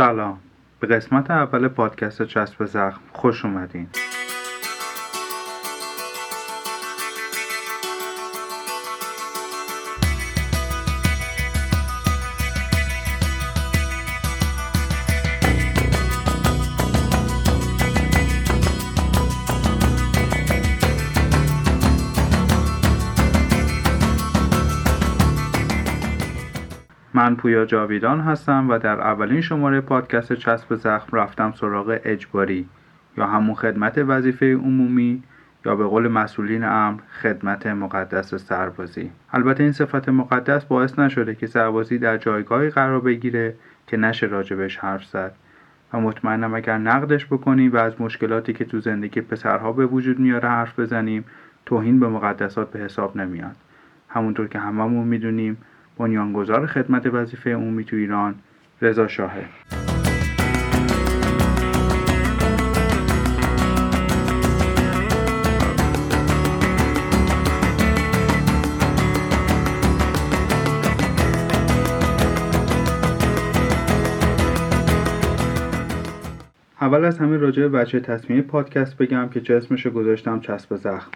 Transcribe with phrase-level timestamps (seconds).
[0.00, 0.38] سلام.
[0.80, 3.88] به قسمت اول پادکست چسب زخم خوش اومدین.
[27.40, 32.68] پویا جاویدان هستم و در اولین شماره پادکست چسب زخم رفتم سراغ اجباری
[33.16, 35.22] یا همون خدمت وظیفه عمومی
[35.64, 39.10] یا به قول مسئولین امر خدمت مقدس سربازی.
[39.32, 43.54] البته این صفت مقدس باعث نشده که سربازی در جایگاهی قرار بگیره
[43.86, 45.32] که نشه راجبش حرف زد.
[45.92, 50.48] و مطمئنم اگر نقدش بکنیم و از مشکلاتی که تو زندگی پسرها به وجود میاره
[50.48, 51.24] حرف بزنیم
[51.66, 53.56] توهین به مقدسات به حساب نمیاد.
[54.08, 55.58] همونطور که هممون می‌دونیم
[56.00, 58.34] بنیانگذار خدمت وظیفه عمومی تو ایران
[58.82, 59.44] رضا شاهه.
[76.80, 81.10] اول از همه راجع به بچه تصمیه پادکست بگم که چه اسمشو گذاشتم چسب زخم.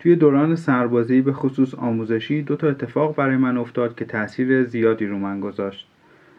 [0.00, 5.06] توی دوران سربازی به خصوص آموزشی دو تا اتفاق برای من افتاد که تاثیر زیادی
[5.06, 5.88] رو من گذاشت.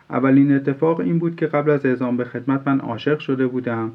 [0.09, 3.92] اولین اتفاق این بود که قبل از اعزام به خدمت من عاشق شده بودم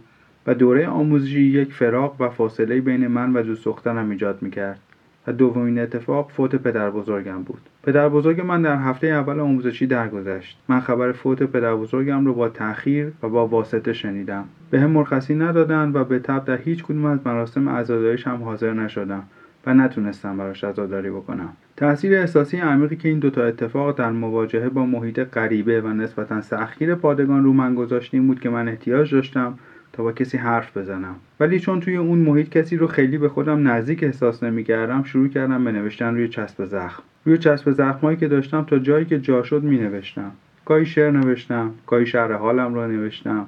[0.47, 4.81] و دوره آموزشی یک فراغ و فاصله بین من و دوست دخترم ایجاد می‌کرد.
[5.27, 7.61] و دومین اتفاق فوت پدر بزرگم بود.
[7.83, 10.59] پدر بزرگ من در هفته اول آموزشی درگذشت.
[10.69, 14.45] من خبر فوت پدر بزرگم رو با تأخیر و با واسطه شنیدم.
[14.71, 18.73] به هم مرخصی ندادن و به تب در هیچ کدوم از مراسم عزاداریش هم حاضر
[18.73, 19.23] نشدم.
[19.67, 21.49] و نتونستم براش عزاداری بکنم.
[21.77, 26.95] تاثیر احساسی عمیقی که این دوتا اتفاق در مواجهه با محیط غریبه و نسبتا سختگیر
[26.95, 29.59] پادگان رو من گذاشت این بود که من احتیاج داشتم
[29.93, 31.15] تا با کسی حرف بزنم.
[31.41, 35.65] ولی چون توی اون محیط کسی رو خیلی به خودم نزدیک احساس نمی‌کردم شروع کردم
[35.65, 37.03] به نوشتن روی چسب زخم.
[37.25, 40.31] روی چسب زخمایی که داشتم تا جایی که جا شد می نوشتم
[40.65, 43.47] گاهی شعر نوشتم گاهی شعر حالم را نوشتم.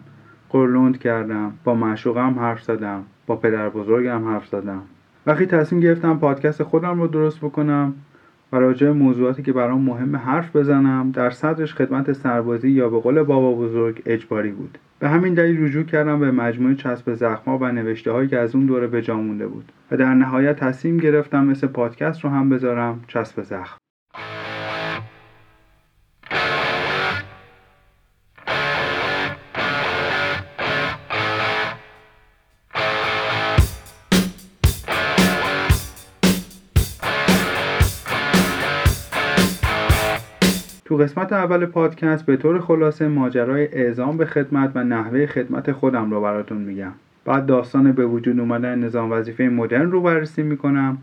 [0.50, 4.82] قرلوند کردم با معشوقم حرف زدم با پدر بزرگم حرف زدم.
[5.28, 7.94] وقتی تصمیم گرفتم پادکست خودم رو درست بکنم
[8.52, 13.22] و راجع موضوعاتی که برام مهم حرف بزنم در صدرش خدمت سربازی یا به قول
[13.22, 14.78] بابا بزرگ اجباری بود.
[14.98, 18.66] به همین دلیل رجوع کردم به مجموعه چسب زخما و نوشته هایی که از اون
[18.66, 19.72] دوره به جا مونده بود.
[19.90, 23.78] و در نهایت تصمیم گرفتم مثل پادکست رو هم بذارم چسب زخم.
[40.88, 46.10] تو قسمت اول پادکست به طور خلاصه ماجرای اعزام به خدمت و نحوه خدمت خودم
[46.10, 46.92] رو براتون میگم.
[47.24, 50.98] بعد داستان به وجود اومدن نظام وظیفه مدرن رو بررسی می‌کنم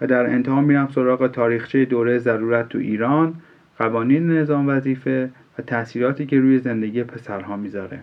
[0.00, 3.34] و در انتها میرم سراغ تاریخچه دوره ضرورت تو ایران
[3.78, 8.00] قوانین نظام وظیفه و تاثیراتی که روی زندگی پسرها می‌ذاره.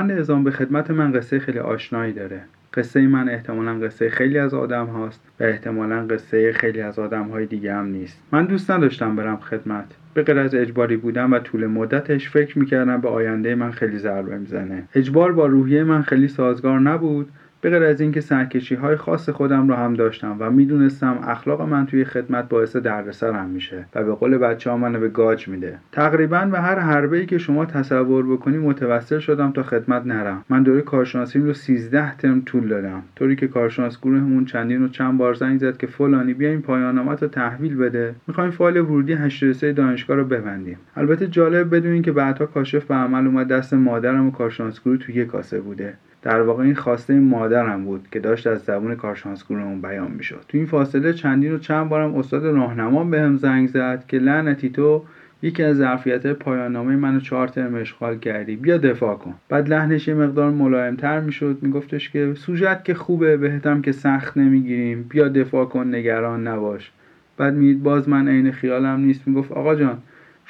[0.00, 2.40] روند اعزام به خدمت من قصه خیلی آشنایی داره.
[2.74, 7.46] قصه من احتمالا قصه خیلی از آدم هاست و احتمالا قصه خیلی از آدم های
[7.46, 8.22] دیگه هم نیست.
[8.32, 9.84] من دوست نداشتم برم خدمت.
[10.14, 14.38] به غیر از اجباری بودم و طول مدتش فکر می‌کردم به آینده من خیلی ضربه
[14.38, 14.82] می‌زنه.
[14.94, 17.28] اجبار با روحیه من خیلی سازگار نبود.
[17.62, 21.86] به غیر از اینکه سرکشی های خاص خودم رو هم داشتم و می‌دونستم اخلاق من
[21.86, 25.78] توی خدمت باعث دردسرم میشه و به قول بچه ها منو به گاج میده.
[25.92, 30.44] تقریبا به هر حربه ای که شما تصور بکنی متوسل شدم تا خدمت نرم.
[30.48, 33.02] من دوره کارشناسیم رو 13 ترم طول دادم.
[33.16, 37.28] طوری که کارشناس گروهمون چندین و چند بار زنگ زد که فلانی بیاین پایانامت رو
[37.28, 38.14] تحویل بده.
[38.26, 40.78] می‌خوایم فایل ورودی 83 دانشگاه رو ببندیم.
[40.96, 45.24] البته جالب بدونین که بعدها کاشف به عمل اومد دست مادرم و کارشناس گروه توی
[45.24, 45.94] کاسه بوده.
[46.22, 50.44] در واقع این خواسته مادرم بود که داشت از زبون کارشناسگروهمون بیان می‌شد.
[50.48, 55.02] تو این فاصله چندین و چند بارم استاد راهنمام بهم زنگ زد که لعنتی تو
[55.42, 59.34] یکی از ظرفیت پایان نامه منو چهار ترم اشغال کردی بیا دفاع کن.
[59.48, 65.06] بعد لحنش یه مقدار ملایمتر می‌شد میگفتش که سوژت که خوبه بهتم که سخت نمی‌گیریم
[65.08, 66.92] بیا دفاع کن نگران نباش.
[67.36, 69.98] بعد می‌دید باز من عین خیالم نیست می‌گفت آقا جان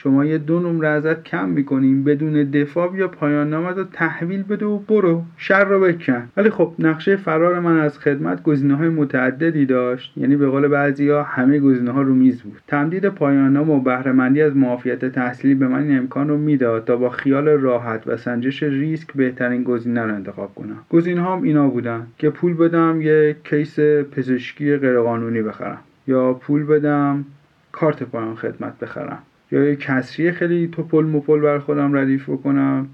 [0.02, 4.66] شما یه دو نمره ازت کم می‌کنیم بدون دفاع بیا پایان نامت رو تحویل بده
[4.66, 9.66] و برو شر رو بکن ولی خب نقشه فرار من از خدمت گزینه های متعددی
[9.66, 10.12] داشت.
[10.16, 12.60] یعنی به قول بعضی ها همه گزینه ها رو میز بود.
[12.66, 16.96] تمدید پایان نام و بهرهمندی از معافیت تحصیلی به من این امکان رو می‌داد تا
[16.96, 20.78] با خیال راحت و سنجش ریسک بهترین گزینه رو انتخاب کنم.
[20.90, 22.06] گزینه هم اینا بودن.
[22.18, 23.80] که پول بدم یه کیس
[24.12, 27.24] پزشکی غیرقانونی بخرم یا پول بدم
[27.72, 29.18] کارت پایان خدمت بخرم.
[29.52, 32.88] یا یه کسری خیلی توپل مپل بر خودم ردیف بکنم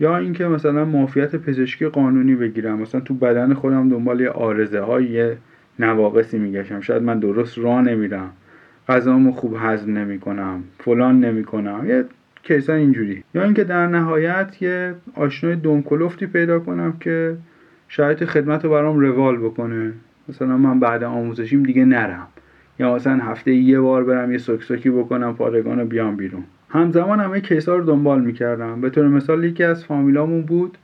[0.00, 2.78] یا اینکه مثلا معافیت پزشکی قانونی بگیرم.
[2.80, 5.32] مثلا تو بدن خودم دنبال یه آرزه های
[5.78, 8.30] نواقصی میگشم شاید من درست راه نمیرم.
[8.88, 10.64] غذامو خوب هضم نمی‌کنم.
[10.78, 11.84] فلان نمی‌کنم.
[11.88, 12.04] یه
[12.42, 13.24] کیسا اینجوری.
[13.34, 17.36] یا اینکه در نهایت یه آشنای دمکلفتی پیدا کنم که
[17.88, 19.92] شاید خدمت رو برام روال بکنه.
[20.28, 22.26] مثلا من بعد آموزشیم دیگه نرم.
[22.78, 26.44] یا مثلا هفته یه بار برم یه سکسکی بکنم پادگان رو بیام بیرون.
[26.68, 28.80] همزمان همه کیسا رو دنبال می‌کردم.
[28.80, 30.78] به طور مثال یکی از فامیلامون بود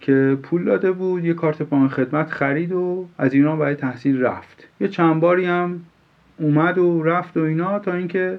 [0.00, 4.68] که پول داده بود یه کارت پایان خدمت خرید و از ایران برای تحصیل رفت.
[4.80, 5.80] یه چند باری هم
[6.38, 8.38] اومد و رفت و اینا تا اینکه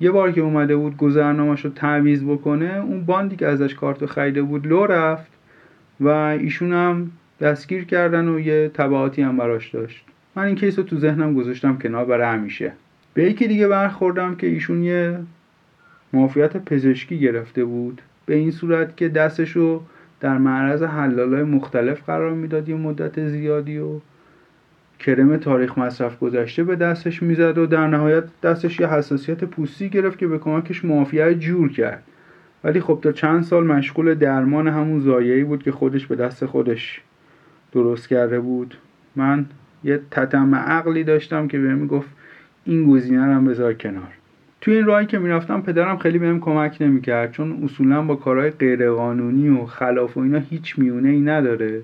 [0.00, 4.42] یه بار که اومده بود گذرنامه‌ش رو تعویض بکنه اون باندی که ازش کارت خریده
[4.42, 5.32] بود لو رفت
[6.00, 7.10] و ایشون هم
[7.40, 10.04] دستگیر کردن و یه تبعاتی هم براش داشت.
[10.36, 12.72] من این کیس رو تو ذهنم گذاشتم کنار برای همیشه.
[13.14, 15.18] به یکی دیگه برخوردم که ایشون یه
[16.12, 18.02] معافیت پزشکی گرفته بود.
[18.26, 19.82] به این صورت که دستش رو
[20.20, 24.00] در معرض حلالای مختلف قرار می‌داد یه مدت زیادی و
[24.98, 30.18] کرم تاریخ مصرف گذشته به دستش می‌زد و در نهایت دستش یه حساسیت پوستی گرفت
[30.18, 32.02] که به کمکش معافیت جور کرد.
[32.64, 37.00] ولی خب تا چند سال مشغول درمان همون زایعی بود که خودش به دست خودش
[37.72, 38.74] درست کرده بود.
[39.16, 39.46] من
[39.84, 42.08] یه تتم عقلی داشتم که بهم گفت
[42.64, 44.12] این گزینه رو بذار کنار.
[44.60, 49.48] توی این راهی که می‌رفتم پدرم خیلی بهم کمک نمی‌کرد چون اصولا با کارهای غیرقانونی
[49.48, 51.82] و خلاف و اینا هیچ میونه ای نداره.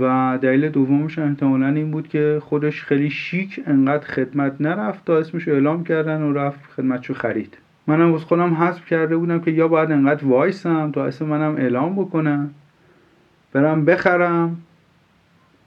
[0.00, 5.48] و دلیل دومش احتمالا این بود که خودش خیلی شیک انقدر خدمت نرفت تا اسمش
[5.48, 7.58] اعلام کردن و رفت خدمتشو خرید.
[7.86, 11.94] منم از خودم حذف کرده بودم که یا باید انقدر وایسم تا اسم منم اعلام
[11.96, 12.50] بکنم
[13.52, 14.56] برم بخرم.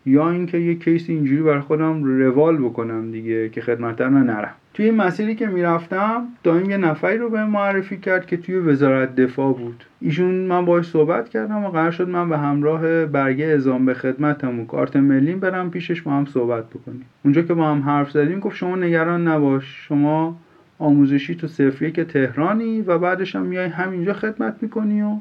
[0.06, 4.54] یا اینکه یه کیس اینجوری برای خودم روال بکنم دیگه که خدمت نرم.
[4.74, 9.16] توی این مسیری که می‌رفتم دایم یه نفری رو به معرفی کرد که توی وزارت
[9.16, 9.84] دفاع بود.
[10.02, 14.60] ایشون من باش صحبت کردم و قرار شد من به همراه برگه ازام به خدمتم
[14.60, 17.06] و کارت ملیم برم پیشش با هم صحبت بکنیم.
[17.24, 19.88] اونجا که با هم حرف زدیم گفت شما نگران نباش.
[19.88, 20.38] شما
[20.80, 25.16] آموزشی تو صفر که تهرانی و بعدش هم میای همینجا خدمت می‌کنی و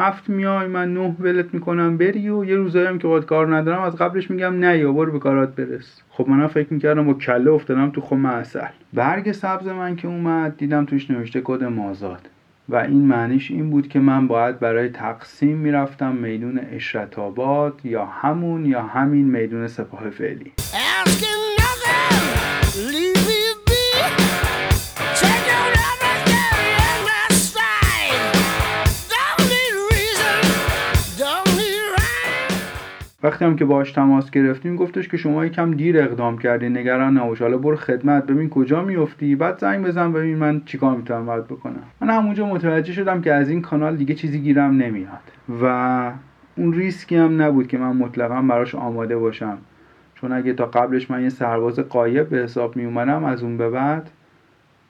[0.00, 3.82] هفت میای من نه ولت می‌کنم بری و یه روزایی هم که باید کار ندارم
[3.82, 6.02] از قبلش میگم نه یا برو به کارات برس.
[6.10, 8.60] خب منم فکر می‌کردم با کله افتادم تو خم اصل
[8.94, 12.28] برگ سبز من که اومد دیدم توش نوشته کد مازاد.
[12.68, 18.04] و این معنیش این بود که من باید برای تقسیم می‌رفتم میدون اشرت آباد یا
[18.04, 20.52] همون یا همین میدون سپاه فعلی.
[33.22, 37.42] وقتی هم که باش تماس گرفتیم گفتش که شما یکم دیر اقدام کردی نگران نباش.
[37.42, 41.82] حالا برو خدمت ببین کجا میفتی بعد زنگ بزن ببین من چیکار می‌تونم باید بکنم.
[42.00, 45.32] من همونجا متوجه شدم که از این کانال دیگه چیزی گیرم نمیاد.
[45.62, 45.64] و
[46.56, 49.58] اون ریسکی هم نبود که من مطلقا براش آماده باشم.
[50.14, 53.70] چون اگه تا قبلش من یه سرباز قایب به حساب می اومدم از اون به
[53.70, 54.10] بعد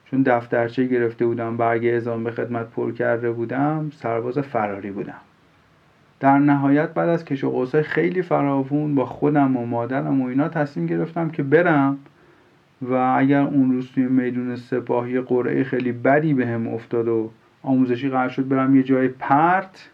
[0.05, 5.21] چون دفترچه گرفته بودم برگ اعزام به خدمت پر کرده بودم سرباز فراری بودم.
[6.21, 10.87] در نهایت بعد از کش و خیلی فراوون با خودم و مادرم و اینا تصمیم
[10.87, 11.99] گرفتم که برم
[12.83, 17.31] و اگر اون روز توی میدون سپاهی قرعه خیلی بدی به هم افتاد و
[17.63, 19.89] آموزشی قرار شد برم یه جای پرت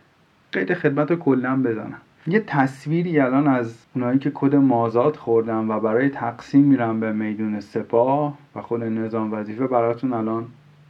[0.53, 2.01] قید خدمت رو کلا بزنم.
[2.27, 7.61] یه تصویری الان از اونایی که کد مازاد خوردم و برای تقسیم میرم به میدون
[7.61, 10.47] سپاه و خود نظام وظیفه براتون الان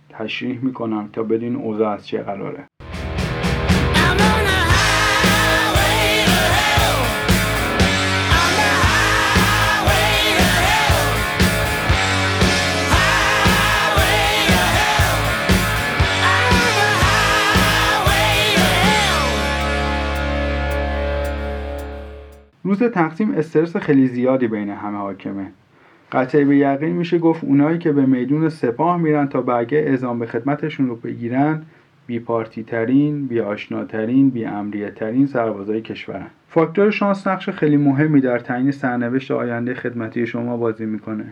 [0.08, 2.64] تشریح می‌کنم تا بدین اوضاع از چه قراره.
[22.64, 25.46] روز تقسیم استرس خیلی زیادی بین همه حاکمه
[26.12, 30.26] قطعه به یقین میشه گفت اونایی که به میدون سپاه میرن تا برگه ازام به
[30.26, 31.62] خدمتشون رو بگیرن
[32.06, 36.26] بی پارتی ترین، بی آشناترین، بی امریه ترین سربازای کشورن.
[36.48, 41.24] فاکتور شانس نقش خیلی مهمی در تعیین سرنوشت آینده خدمتی شما بازی می‌کنه.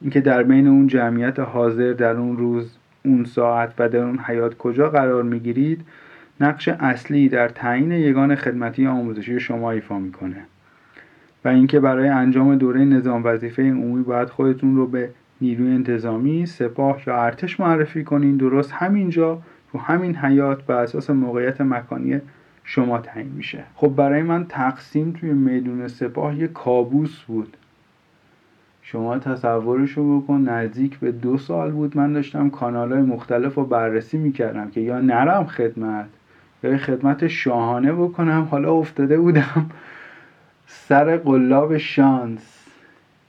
[0.00, 4.56] اینکه در بین اون جمعیت حاضر در اون روز اون ساعت و در اون حیات
[4.56, 5.84] کجا قرار می‌گیرید
[6.40, 10.44] نقش اصلی در تعیین یگان خدمتی آموزشی شما ایفا می‌کنه
[11.48, 17.22] اینکه برای انجام دوره نظام وظیفه عمومی باید خودتون رو به نیروی انتظامی، سپاه یا
[17.22, 18.36] ارتش معرفی کنین.
[18.36, 19.38] درست همینجا
[19.72, 22.20] تو همین حیات به اساس موقعیت مکانی
[22.64, 23.64] شما تعیین میشه.
[23.74, 27.56] خب برای من تقسیم توی میدون سپاه یه کابوس بود.
[28.82, 33.64] شما تصورش رو بکن نزدیک به دو سال بود من داشتم کانال های مختلف رو
[33.64, 36.06] بررسی می‌کردم که یا نرم خدمت
[36.62, 38.48] یا خدمت شاهانه بکنم.
[38.50, 39.70] حالا افتاده بودم.
[40.68, 42.58] سر قلاب شانس.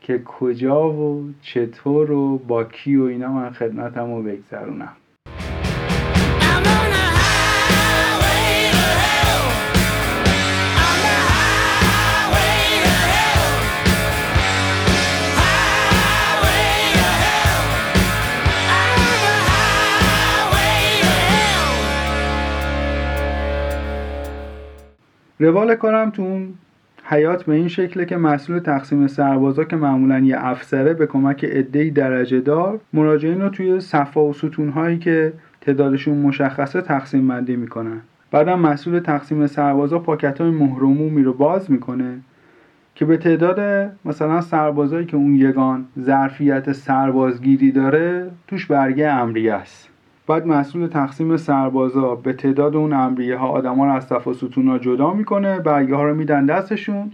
[0.01, 4.96] که کجا و چطور و با کی و اینا من خدمتم رو بگذرونم.
[25.39, 26.53] روال کارم تو اون
[27.12, 31.89] حیات به این شکله که مسئول تقسیم سربازا که معمولا یه افسره به کمک عدهای
[31.89, 38.01] درجه دار مراجعین رو توی صفا و ستون هایی که تعدادشون مشخصه تقسیم بندی می‌کنن.
[38.32, 42.20] بعدم مسئول تقسیم سربازا پاکت های مهرمومی رو باز می‌کنه
[42.96, 49.88] که به تعداد مثلا سربازایی که اون یگان ظرفیت سربازگیری داره توش برگه امریه است.
[50.29, 54.77] بعد مسئول تقسیم سربازا به تعداد اون امریه ها آدما رو از صف و ستونا
[54.77, 57.12] جدا می‌کنه برگه ها رو میدن دستشون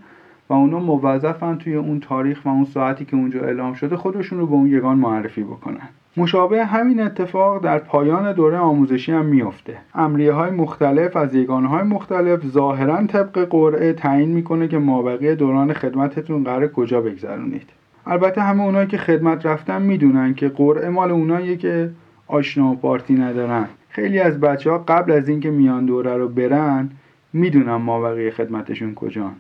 [0.50, 4.48] و اونا موظفن توی اون تاریخ و اون ساعتی که اونجا اعلام شده خودشون رو
[4.48, 5.90] به اون یگان معرفی بکنن.
[6.18, 9.78] مشابه همین اتفاق در پایان دوره آموزشی هم میافته.
[9.94, 15.74] امریه های مختلف از یگانه های مختلف ظاهرا طبق قرعه تعیین می‌کنه که مابقی دوران
[15.74, 17.70] خدمتتون قرار کجا بگذرونید.
[18.08, 21.90] البته همه اونایی که خدمت رفتن می‌دونن که قرعه مال اوناییه که
[22.28, 23.68] آشنا و پارتی ندارن.
[23.90, 26.90] خیلی از بچه ها قبل از اینکه میان دوره رو برن
[27.34, 29.32] می‌دونن ما بقیه خدمتشون کجان.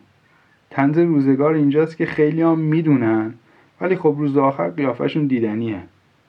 [0.69, 3.33] تنز روزگار اینجاست که خیلی هم می‌دونن
[3.81, 5.79] ولی خب روز آخر قیافشون دیدنیه.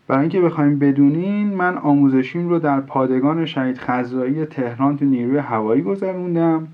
[0.08, 5.82] برای اینکه بخوایم بدونین من آموزشیم رو در پادگان شهید خزایی تهران تو نیروی هوایی
[5.82, 6.68] گذروندم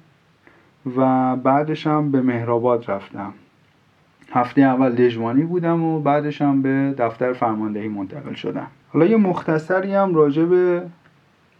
[0.96, 3.32] و بعدش هم به مهرآباد رفتم.
[4.32, 8.66] هفته اول دژوانی بودم و بعدش هم به دفتر فرماندهی منتقل شدم.
[8.92, 10.82] حالا یه مختصری هم راجع به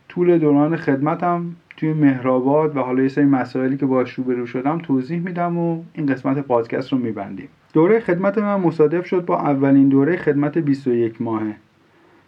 [0.08, 1.44] طول دوران خدمتم
[1.76, 6.06] توی مهرآباد و حالا یه سری مسائلی که باش روبرو شدم توضیح میدم و این
[6.06, 7.48] قسمت پادکست رو میبندیم.
[7.72, 11.54] دوره خدمت من مصادف شد با اولین دوره خدمت 21 ماهه.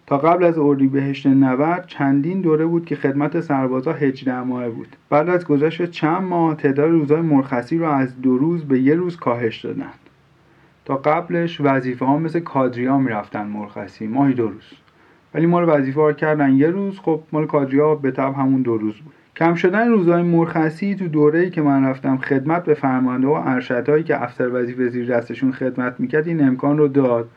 [0.06, 4.96] تا قبل از اردیبهشت 90 چندین دوره بود که خدمت سربازا 18 ماهه بود.
[5.10, 9.16] بعد از گذشت چند ماه تعداد روزهای مرخصی رو از دو روز به یه روز
[9.16, 9.92] کاهش دادن.
[10.84, 14.83] تا قبلش وظیفه ها مثل کادریا می‌رفتن مرخصی ماهی دو روز.
[15.34, 16.54] ولی ما رو وظیفه کردن.
[16.54, 19.12] یه روز خب مال کادریا به تب همون دو روز بود.
[19.36, 24.22] کم شدن روزهای مرخصی تو دوره‌ای که من رفتم خدمت به فرمانده و ارشدهایی که
[24.22, 27.28] افسر وظیفه زیر دستشون خدمت می‌کرد این امکان رو داد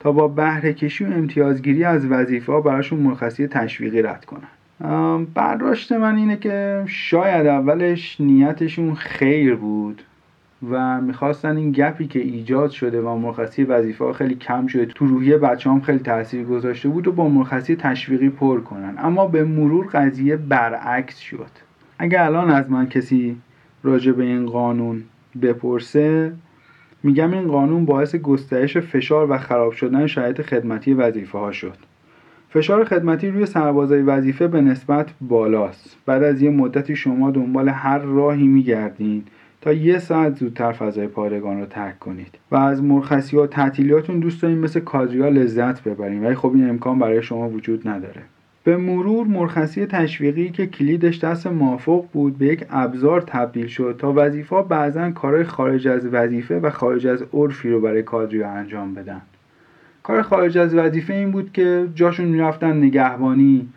[0.00, 4.48] تا با بهره کشی و امتیازگیری از وظیفه ها براشون مرخصی تشویقی رد کنن.
[5.34, 10.02] برداشت من اینه که شاید اولش نیتشون خیر بود.
[10.68, 15.06] و می‌خواستن این گپی که ایجاد شده و مرخصی وظیفه ها خیلی کم شده تو
[15.06, 18.94] روحیه بچه هم خیلی تاثیر گذاشته بود و با مرخصی تشویقی پر کنن.
[18.98, 21.50] اما به مرور قضیه برعکس شد.
[21.98, 23.36] اگه الان از من کسی
[23.82, 25.02] راجع به این قانون
[25.42, 26.32] بپرسه
[27.02, 31.76] میگم این قانون باعث گسترش فشار و خراب شدن شرایط خدمتی وظیفه ها شد.
[32.48, 35.96] فشار خدمتی روی سربازای وظیفه به نسبت بالاست.
[36.06, 39.24] بعد از یه مدتی شما دنبال هر راهی میگردین
[39.60, 42.38] تا یه ساعت زودتر فضای پادگان رو ترک کنید.
[42.50, 46.98] و از مرخصی و تعطیلیاتون دوست داریم مثل کادریا لذت ببریم ولی خب این امکان
[46.98, 48.22] برای شما وجود نداره.
[48.64, 54.12] به مرور مرخصی تشویقی که کلیدش دست موافق بود به یک ابزار تبدیل شد تا
[54.16, 59.22] وظیفه بعضا کارهای خارج از وظیفه و خارج از عرفی رو برای کادریا انجام بدن.
[60.02, 63.68] کار خارج از وظیفه این بود که جاشون می‌رفتن نگهبانی.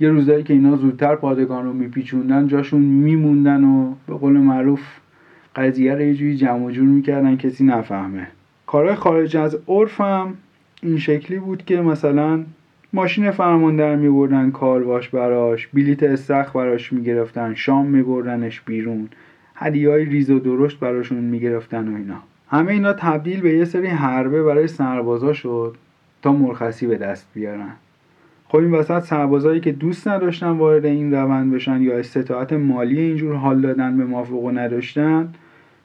[0.00, 4.80] یه روزایی که اینا زودتر پادگان رو میپیچوندن جاشون میموندن و به قول معروف
[5.56, 8.26] قضیه رو یه جوری جمع جور می‌کردن کسی نفهمه.
[8.66, 10.34] کارهای خارج از عرفم
[10.82, 12.44] این شکلی بود که مثلا
[12.92, 19.08] ماشین فرمان در میبردن کارواش براش بلیت استخ براش می‌گرفتن شام میبردنش بیرون
[19.54, 22.22] هدیه های ریز و درشت براشون می‌گرفتن و اینا.
[22.48, 25.76] همه اینا تبدیل به یه سری حربه برای سربازا شد
[26.22, 27.72] تا مرخصی به دست بیارن.
[28.48, 33.34] خب این وسط سربازایی که دوست نداشتن وارد این روند بشن یا استطاعت مالی اینجور
[33.34, 35.34] حال دادن به موافق نداشتن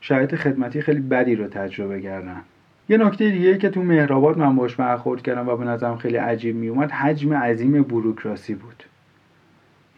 [0.01, 2.41] شرایط خدمتی خیلی بدی رو تجربه کردن.
[2.89, 6.55] یه نکته دیگه که تو مهرآباد من باش برخورد کردم و به نظرم خیلی عجیب
[6.55, 8.83] میومد حجم عظیم بروکراسی بود.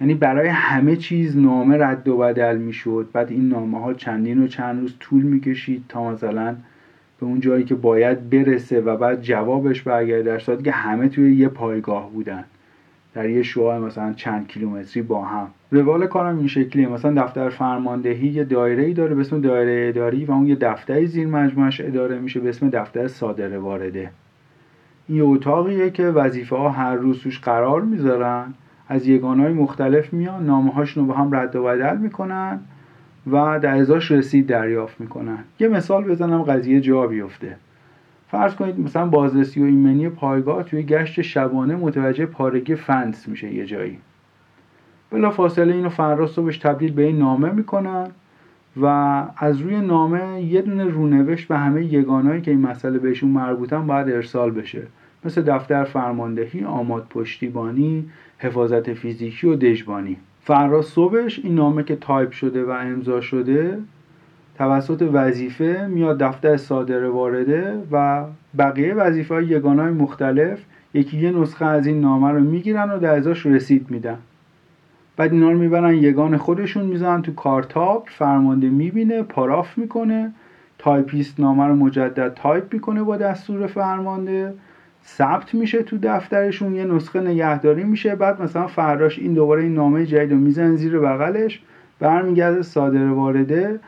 [0.02, 3.10] یعنی برای همه چیز نامه رد و بدل می‌شد.
[3.14, 6.56] بعد این نامه ها چندین و چند روز طول می‌کشید تا مثلا
[7.20, 11.48] به اون جایی که باید برسه و بعد جوابش برگرده در که همه توی یه
[11.48, 12.44] پایگاه بودن.
[13.14, 15.48] در یه شعاع مثلا چند کیلومتری با هم.
[15.72, 16.88] روال کارم این شکلیه.
[16.88, 21.06] مثلا دفتر فرماندهی یه دایره ای داره به اسم دایره اداری و اون یه دفتری
[21.06, 24.12] زیر مجموعش اداره میشه به اسم دفتر صادره وارده.
[25.08, 28.54] این اتاقیه که وظیفه ها هر روز توش قرار می‌ذارن.
[28.88, 32.60] از های مختلف میان نامه هاشون رو با هم رد و بدل می‌کنن
[33.32, 35.38] و در ازاش رسید دریافت می‌کنن.
[35.60, 37.56] یه مثال بزنم قضیه جا بیفته.
[38.32, 43.66] فرض کنید مثلا بازرسی و ایمنی پایگاه توی گشت شبانه متوجه پارگی فنس میشه یه
[43.66, 43.98] جایی.
[45.12, 48.08] بلا فاصله اینو فردا صبحش تبدیل به این نامه می‌کنن
[48.82, 48.86] و
[49.38, 54.10] از روی نامه یه دونه رونوشت به همه یگانایی که این مسئله بهشون مربوطن باید
[54.10, 54.82] ارسال بشه.
[55.26, 58.06] مثل دفتر فرماندهی، آماد پشتیبانی،
[58.38, 60.18] حفاظت فیزیکی و دژبانی.
[60.42, 63.80] فردا صبحش این نامه که تایپ شده و امضا شده
[64.62, 68.24] توسط وظیفه میاد دفتر صادره وارده و
[68.58, 70.60] بقیه وظیفه های یگانه های مختلف
[70.94, 74.18] یکی یه نسخه از این نامه رو می‌گیرن و در ازاش رسید میدن.
[75.18, 80.32] بعد اینا رو می‌برن یگان خودشون می‌زنن تو کارتاب فرمانده می‌بینه پاراف می‌کنه
[80.78, 84.54] تایپیست نامه رو مجدد تایپ می‌کنه با دستور فرمانده
[85.06, 90.06] ثبت میشه تو دفترشون یه نسخه نگهداری میشه بعد مثلا فراش این دوباره این نامه
[90.06, 91.62] جدید رو میزنه زیر بغلش
[92.00, 93.80] برمیگرده صادر وارده.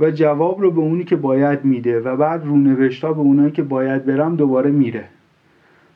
[0.00, 4.04] و جواب رو به اونی که باید میده و بعد رونوشتا به اونایی که باید
[4.04, 5.04] برن دوباره میره.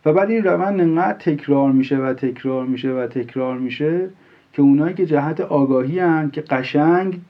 [0.04, 4.08] و بعد این روند انقدر تکرار میشه و تکرار میشه و تکرار میشه
[4.52, 7.20] که اونایی که جهت آگاهی هن که قشنگ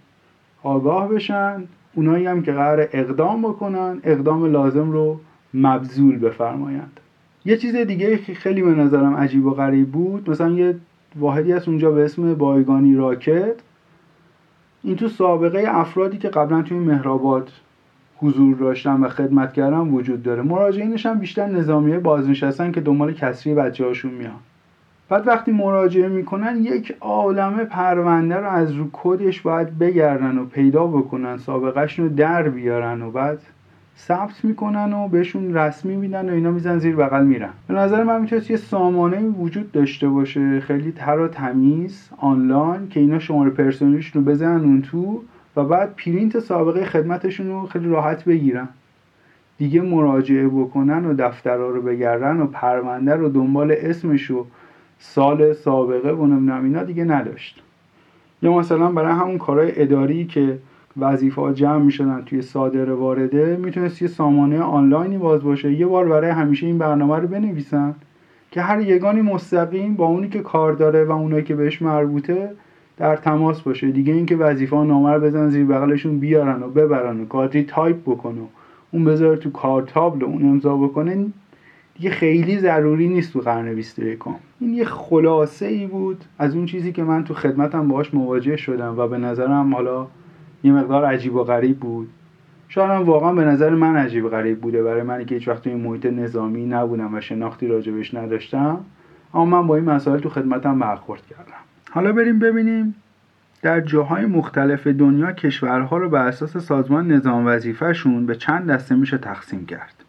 [0.63, 5.21] آگاه بشن اونایی هم که قرار اقدام بکنن اقدام لازم رو
[5.55, 7.01] مبذول بفرمایند.
[7.45, 10.75] یه چیز دیگه که خیلی به نظرم عجیب و غریب بود مثلا یه
[11.17, 13.55] واحدی از اونجا به اسم بایگانی راکت.
[14.87, 17.51] این تو سابقه افرادی که قبلا توی مهرآباد
[18.17, 20.43] حضور داشتن و خدمت کردن وجود داره.
[20.43, 24.39] مراجعینش هم بیشتر نظامیه بازنشستن که دنبال کسری بچه هاشون میان.
[25.09, 30.87] بعد وقتی مراجعه می‌کنن یک عالمه پرونده رو از رو کدش باید بگردن و پیدا
[30.87, 33.39] بکنن سابقهشون رو در بیارن و بعد
[33.99, 37.51] ثبت می‌کنن و بهشون رسمی میدن و اینا میزن زیر بغل میرن.
[37.69, 43.01] به نظر من می‌تونه یه سامانه وجود داشته باشه خیلی تر و تمیز آنلاین که
[43.01, 45.23] اینا شماره پرسنلیشون رو بزنن اون تو
[45.57, 48.69] و بعد پرینت سابقه خدمتشون رو خیلی راحت بگیرن.
[49.59, 54.47] دیگه مراجعه بکنن و دفترها رو بگردن و پرونده رو دنبال اسمش و
[54.99, 56.23] سال سابقه و
[56.63, 57.63] اینا دیگه نداشت.
[58.43, 60.59] یا مثلا برای همون کارهای اداری که
[60.99, 65.73] وظیفه ها جمع می‌شدن توی صادر وارده می‌تونست یه سامانه آنلاینی باز باشه.
[65.73, 67.95] یه بار برای همیشه این برنامه رو بنویسن
[68.51, 72.51] که هر یگانی مستقیم با اونی که کار داره و اونایی که بهش مربوطه
[72.97, 73.91] در تماس باشه.
[73.91, 78.41] دیگه اینکه وظیفه نامه رو بزنن زیر بغلشون بیارن و ببرن و کادری تایپ بکنه
[78.91, 81.27] اون بذاره تو کارتابل اون امضا بکنه
[81.95, 84.19] دیگه خیلی ضروری نیست تو قرن 21
[84.61, 88.95] این یه خلاصه ای بود از اون چیزی که من تو خدمتم باهاش مواجه شدم
[88.99, 90.07] و به نظرم حالا
[90.63, 92.09] یه مقدار عجیب و غریب بود.
[92.69, 94.83] شاید هم واقعا به نظر من عجیب غریب بوده.
[94.83, 98.81] برای منی که هیچ وقت توی محیط نظامی نبودم و شناختی راجبش نداشتم.
[99.35, 101.61] اما من با این مسائل تو خدمتم برخورد کردم.
[101.91, 102.95] حالا بریم ببینیم
[103.63, 109.19] در جاهای مختلف دنیا کشورها رو بر اساس سازمان نظام وظیفهشون به چند دسته میشه
[109.19, 110.06] تقسیم کرد.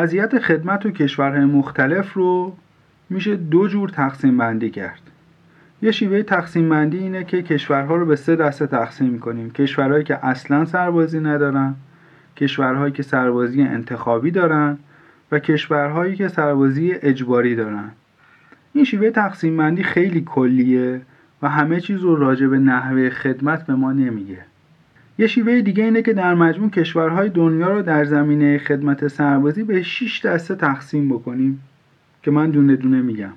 [0.00, 2.56] وضعیت خدمت و کشورهای مختلف رو
[3.10, 5.00] میشه دو جور تقسیم بندی کرد.
[5.82, 10.26] یه شیوه تقسیم بندی اینه که کشورها رو به سه دسته تقسیم کنیم کشورهایی که
[10.26, 11.74] اصلا سربازی ندارن
[12.36, 14.78] کشورهایی که سربازی انتخابی دارن
[15.32, 17.90] و کشورهایی که سربازی اجباری دارن.
[18.72, 21.00] این شیوه تقسیم بندی خیلی کلیه
[21.42, 24.38] و همه چیز رو راجع به نحوه خدمت به ما نمیگه.
[25.20, 29.82] یه شیوه دیگه اینه که در مجموع کشورهای دنیا رو در زمینه خدمت سربازی به
[29.82, 31.62] 6 دسته تقسیم بکنیم
[32.22, 33.32] که من دونه دونه میگم.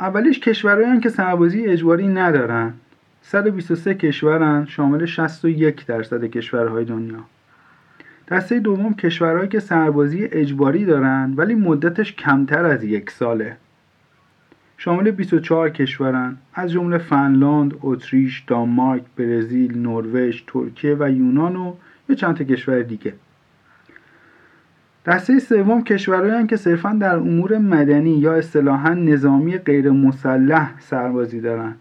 [0.00, 2.72] اولیش کشورهایی که سربازی اجباری ندارن.
[3.22, 7.24] 123 کشورن شامل 61 درصد کشورهای دنیا.
[8.28, 13.56] دسته دوم کشورهایی که سربازی اجباری دارن ولی مدتش کمتر از یک ساله.
[14.78, 21.74] شامل 24 کشورن از جمله فنلاند، اتریش، دانمارک، برزیل، نروژ، ترکیه و یونان و
[22.08, 23.14] یه چند تا کشور دیگه.
[25.06, 31.74] دسته سوم کشورهایی که صرفا در امور مدنی یا اصطلاحا نظامی غیر مسلح سربازی دارن.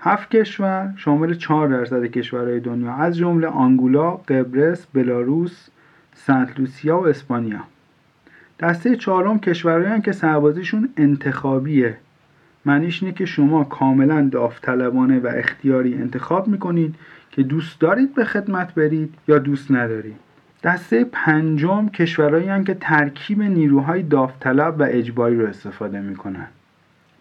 [0.00, 5.68] هفت کشور شامل 4 درصد کشورهای دنیا از جمله آنگولا، قبرس، بلاروس،
[6.14, 7.71] سنت لوسیا و اسپانیا.
[8.62, 11.96] دسته چهارم کشورهایی که سربازیشون انتخابیه.
[12.64, 16.94] معنیش اینه که شما کاملا داوطلبانه و اختیاری انتخاب می‌کنید
[17.30, 20.16] که دوست دارید به خدمت برید یا دوست ندارید.
[20.62, 26.46] دسته پنجم کشورهایی که ترکیب نیروهای داوطلب و اجباری رو استفاده می‌کنن.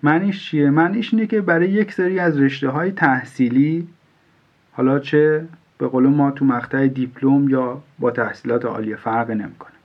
[0.04, 3.88] معنیش چیه؟ معنیش اینه که برای یک سری از رشته های تحصیلی
[4.72, 5.46] حالا چه
[5.78, 9.81] به قول ما تو مقطع دیپلم یا با تحصیلات عالیه فرق نمی‌کنه.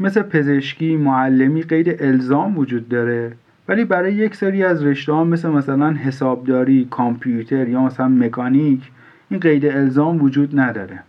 [0.00, 3.32] مثل پزشکی معلمی غیر الزام وجود داره.
[3.68, 8.90] ولی برای یک سری از رشته ها مثل مثلا حسابداری کامپیوتر یا مثلا مکانیک
[9.30, 11.00] این قید الزام وجود نداره.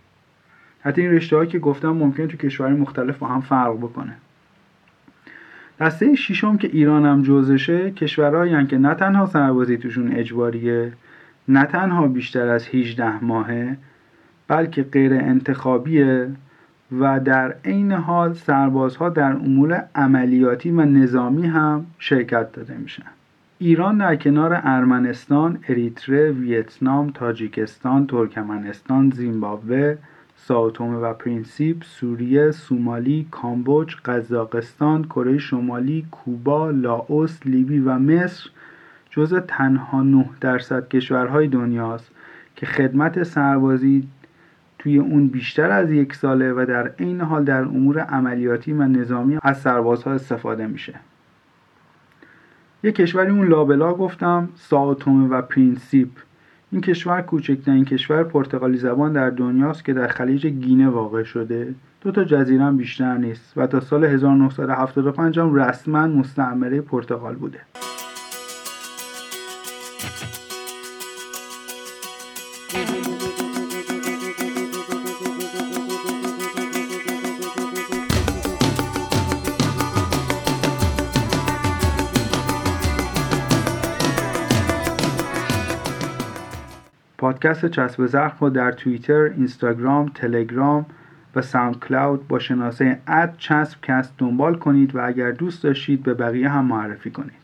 [0.80, 4.12] حتی این رشته که گفتم ممکن تو کشورهای مختلف با هم فرق بکنه.
[5.80, 10.92] دسته ششم که ایران هم جزشه کشورهایی که نه تنها سربازی توشون اجباریه
[11.48, 13.76] نه تنها بیشتر از 18 ماهه
[14.48, 16.28] بلکه غیر انتخابیه.
[17.00, 23.02] و در عین حال سربازها در امور عملیاتی و نظامی هم شرکت داده میشن.
[23.58, 29.96] ایران در کنار ارمنستان، اریتره، ویتنام، تاجیکستان، ترکمنستان، زیمبابوه،
[30.36, 38.50] ساوتومه و پرینسیپ، سوریه، سومالی، کامبوج، قزاقستان، کره شمالی، کوبا، لاوس، لیبی و مصر
[39.10, 42.10] جز تنها 9 درصد کشورهای دنیاست
[42.56, 44.08] که خدمت سربازی
[44.82, 49.38] توی اون بیشتر از یک ساله و در عین حال در امور عملیاتی و نظامی
[49.42, 50.94] از سربازها استفاده میشه.
[52.82, 56.08] یه کشوری اون لابلا گفتم ساوتومه و پرینسیپ.
[56.72, 61.74] این کشور کوچکترین کشور پرتغالی زبان در دنیاست که در خلیج گینه واقع شده.
[62.00, 67.58] دو تا جزیره بیشتر نیست و تا سال 1975 هم رسما مستعمره پرتغال بوده.
[87.42, 90.86] پادکست چسب زخم رو در توییتر، اینستاگرام، تلگرام
[91.36, 96.14] و ساوند کلاود با شناسه ات چسب کست دنبال کنید و اگر دوست داشتید به
[96.14, 97.41] بقیه هم معرفی کنید.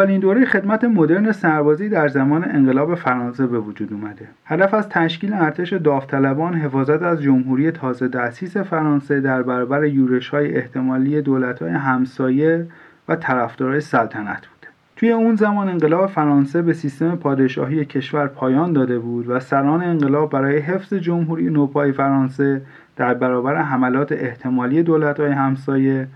[0.00, 4.28] اولین دوره خدمت مدرن سربازی در زمان انقلاب فرانسه به وجود اومده.
[4.44, 9.84] هدف از تشکیل ارتش داوطلبان حفاظت از جمهوری تازه تأسیس فرانسه در برابر
[10.32, 11.20] های احتمالی
[11.60, 12.66] های همسایه
[13.08, 14.68] و طرفدارای سلطنت بوده.
[14.96, 20.30] توی اون زمان انقلاب فرانسه به سیستم پادشاهی کشور پایان داده بود و سران انقلاب
[20.30, 22.62] برای حفظ جمهوری نوپای فرانسه
[22.96, 24.82] در برابر حملات احتمالی
[25.18, 26.08] های همسایه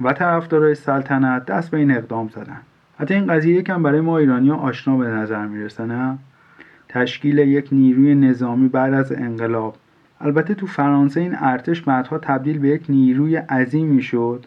[0.00, 2.69] و طرفدارای سلطنت دست به این اقدام زدند.
[3.00, 6.18] حتی این قضیه یکم برای ما ایرانی آشنا به نظر می‌رسه نه؟
[6.88, 9.76] تشکیل یک نیروی نظامی بعد از انقلاب.
[10.20, 14.44] البته تو فرانسه این ارتش بعدها تبدیل به یک نیروی عظیم می‌شد.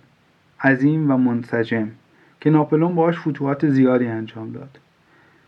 [0.63, 1.87] عظیم و منسجم
[2.41, 4.79] که ناپلون باهاش فتوحات زیادی انجام داد.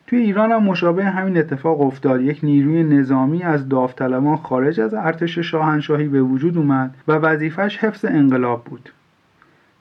[0.08, 2.22] توی ایران هم مشابه همین اتفاق افتاد.
[2.22, 8.06] یک نیروی نظامی از داوطلبان خارج از ارتش شاهنشاهی به وجود اومد و وظیفش حفظ
[8.06, 8.90] انقلاب بود.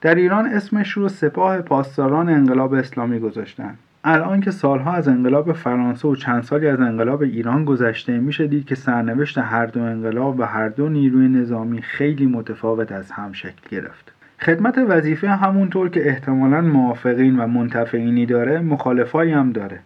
[0.05, 3.75] در ایران اسمش رو سپاه پاسداران انقلاب اسلامی گذاشتن.
[4.05, 8.67] الان که سالها از انقلاب فرانسه و چند سالی از انقلاب ایران گذشته میشه دید
[8.67, 13.69] که سرنوشت هر دو انقلاب و هر دو نیروی نظامی خیلی متفاوت از هم شکل
[13.71, 14.13] گرفت.
[14.41, 19.79] خدمت وظیفه همونطور که احتمالا موافقین و منتفعینی داره مخالفایی هم داره.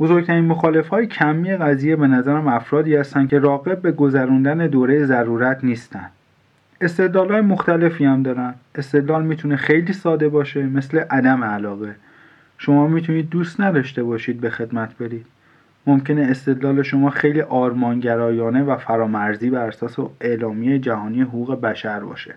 [0.00, 6.10] بزرگترین مخالفهای کمی قضیه به نظرم افرادی هستند که راقب به گذروندن دوره ضرورت نیستند
[6.80, 8.54] استدلال های مختلفی هم دارن.
[8.74, 11.94] استدلال می‌تونه خیلی ساده باشه مثل عدم علاقه.
[12.58, 15.26] شما می‌تونید دوست نداشته باشید به خدمت برید.
[15.86, 22.34] ممکنه استدلال شما خیلی آرمانگرایانه و فرامرزی بر اساس اعلامیه جهانی حقوق بشر باشه.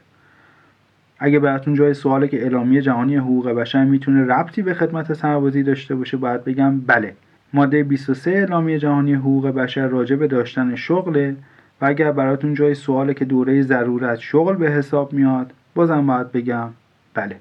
[1.19, 5.95] اگه براتون جای سواله که اعلامیه جهانی حقوق بشر می‌تونه ربطی به خدمت سربازی داشته
[5.95, 7.13] باشه باید بگم بله.
[7.53, 11.36] ماده 23 اعلامیه جهانی حقوق بشر راجع به داشتن شغله
[11.81, 16.69] و اگر براتون جای سواله که دوره ضرورت شغل به حساب میاد بازم باید بگم
[17.13, 17.36] بله.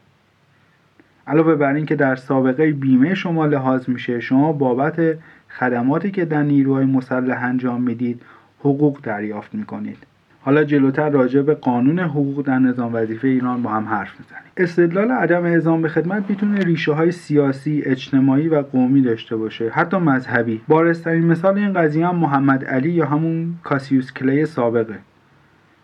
[1.27, 5.19] علاوه بر این که در سابقه بیمه شما لحاظ میشه شما بابت
[5.49, 8.23] خدماتی که در نیروهای مسلح انجام می‌دید
[8.61, 9.99] حقوق دریافت می‌کنید.
[10.45, 14.43] حالا جلوتر راجع به قانون حقوق در نظام وظیفه ایران با هم حرف می‌زنیم.
[14.57, 19.97] استدلال عدم اعزام به خدمت می‌تونه ریشه های سیاسی اجتماعی و قومی داشته باشه حتی
[19.97, 20.61] مذهبی.
[20.69, 24.99] بارسترین مثال این قضیه هم محمد علی یا همون کاسیوس کلی سابقه.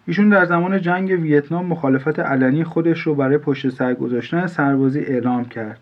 [0.07, 5.45] ایشون در زمان جنگ ویتنام مخالفت علنی خودش رو برای پشت سر گذاشتن سربازی اعلام
[5.45, 5.81] کرد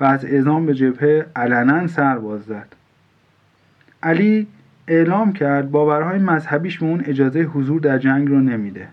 [0.00, 2.68] و از اعزام به جبهه علنا سرباز زد.
[4.02, 4.46] علی
[4.88, 8.88] اعلام کرد باورهای مذهبیش به اون اجازه حضور در جنگ رو نمیده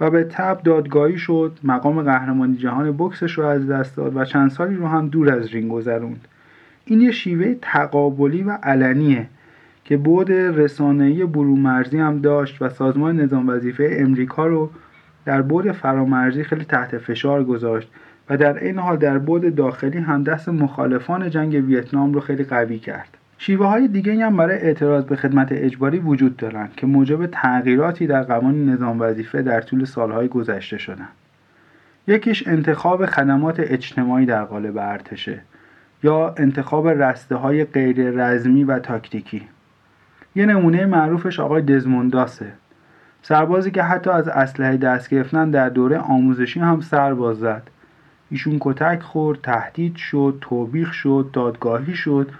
[0.00, 4.50] و به تب دادگاهی شد مقام قهرمانی جهان بکسش رو از دست داد و چند
[4.50, 6.28] سالی رو هم دور از رینگ گذروند.
[6.84, 9.26] این یه شیوه تقابلی و علنیه
[9.84, 14.70] که بود رسانه‌ای برومرزی هم داشت و سازمان نظام وظیفه امریکا رو
[15.24, 17.90] در بود فرامرزی خیلی تحت فشار گذاشت
[18.30, 22.78] و در این حال در بود داخلی هم دست مخالفان جنگ ویتنام رو خیلی قوی
[22.78, 23.15] کرد.
[23.38, 28.22] شیوه های دیگه هم برای اعتراض به خدمت اجباری وجود دارند که موجب تغییراتی در
[28.22, 31.08] قوانین نظام وظیفه در طول سالهای گذشته شدن
[32.06, 35.40] یکیش انتخاب خدمات اجتماعی در قالب ارتشه
[36.02, 39.42] یا انتخاب رسته های غیر رزمی و تاکتیکی.
[40.34, 42.52] یه نمونه معروفش آقای دزمونداسه
[43.22, 47.62] سربازی که حتی از اسلحه دست گرفتن در دوره آموزشی هم سرباز زد.
[48.30, 52.30] ایشون کتک خورد تهدید شد توبیخ شد دادگاهی شد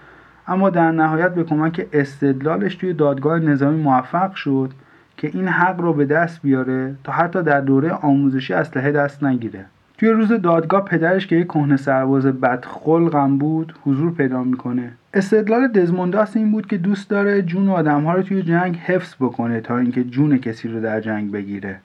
[0.47, 4.71] اما در نهایت به کمک استدلالش توی دادگاه نظامی موفق شد
[5.17, 9.65] که این حق رو به دست بیاره تا حتی در دوره آموزشی اسلحه دست نگیره.
[9.97, 14.91] توی روز دادگاه پدرش که یک کهنه سرباز بدخلقم بود حضور پیدا می‌کنه.
[15.13, 19.77] استدلال دزمونداس این بود که دوست داره جون آدمها رو توی جنگ حفظ بکنه تا
[19.77, 21.79] اینکه جون کسی رو در جنگ بگیره.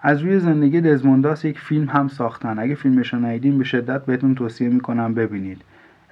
[0.00, 2.58] از روی زندگی دزمونداس یک فیلم هم ساختن.
[2.58, 5.62] اگه فیلمش رو ندیدین به شدت بهتون توصیه می‌کنم ببینید.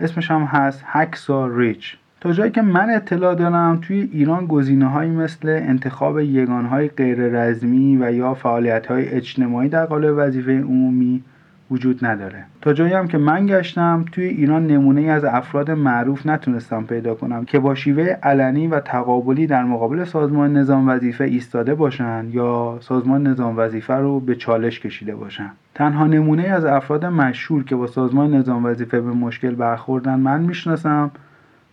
[0.02, 5.10] اسمش هم هست هکسا ریچ تا جایی که من اطلاع دارم توی ایران گزینه هایی
[5.10, 11.22] مثل انتخاب یگان های غیر رزمی و یا فعالیت های اجتماعی در قالب وظیفه عمومی
[11.72, 12.44] وجود نداره.
[12.60, 17.44] تا جایی هم که من گشتم توی ایران نمونه از افراد معروف نتونستم پیدا کنم
[17.44, 23.26] که با شیوه علنی و تقابلی در مقابل سازمان نظام وظیفه ایستاده باشن یا سازمان
[23.26, 25.50] نظام وظیفه رو به چالش کشیده باشن.
[25.74, 31.10] تنها نمونه از افراد مشهور که با سازمان نظام وظیفه به مشکل برخوردن من می‌شناسم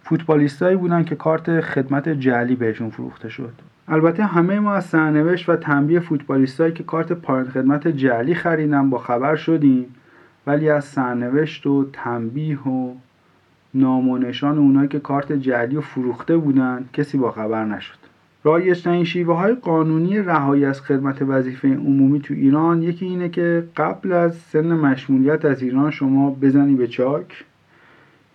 [0.03, 3.53] فوتبالیستایی بودن که کارت خدمت جعلی بهشون فروخته شد.
[3.91, 8.97] البته همه ما از سرنوشت و تنبیه فوتبالیستایی که کارت پایان خدمت جعلی خریدن با
[8.97, 9.85] خبر شدیم
[10.47, 12.93] ولی از سرنوشت و تنبیه و
[13.73, 17.97] نام و نشان اونایی که کارت جعلی و فروخته بودن کسی با خبر نشد.
[18.43, 24.11] رایجترین شیوه های قانونی رهایی از خدمت وظیفه عمومی تو ایران یکی اینه که قبل
[24.11, 27.45] از سن مشمولیت از ایران شما بزنی به چاک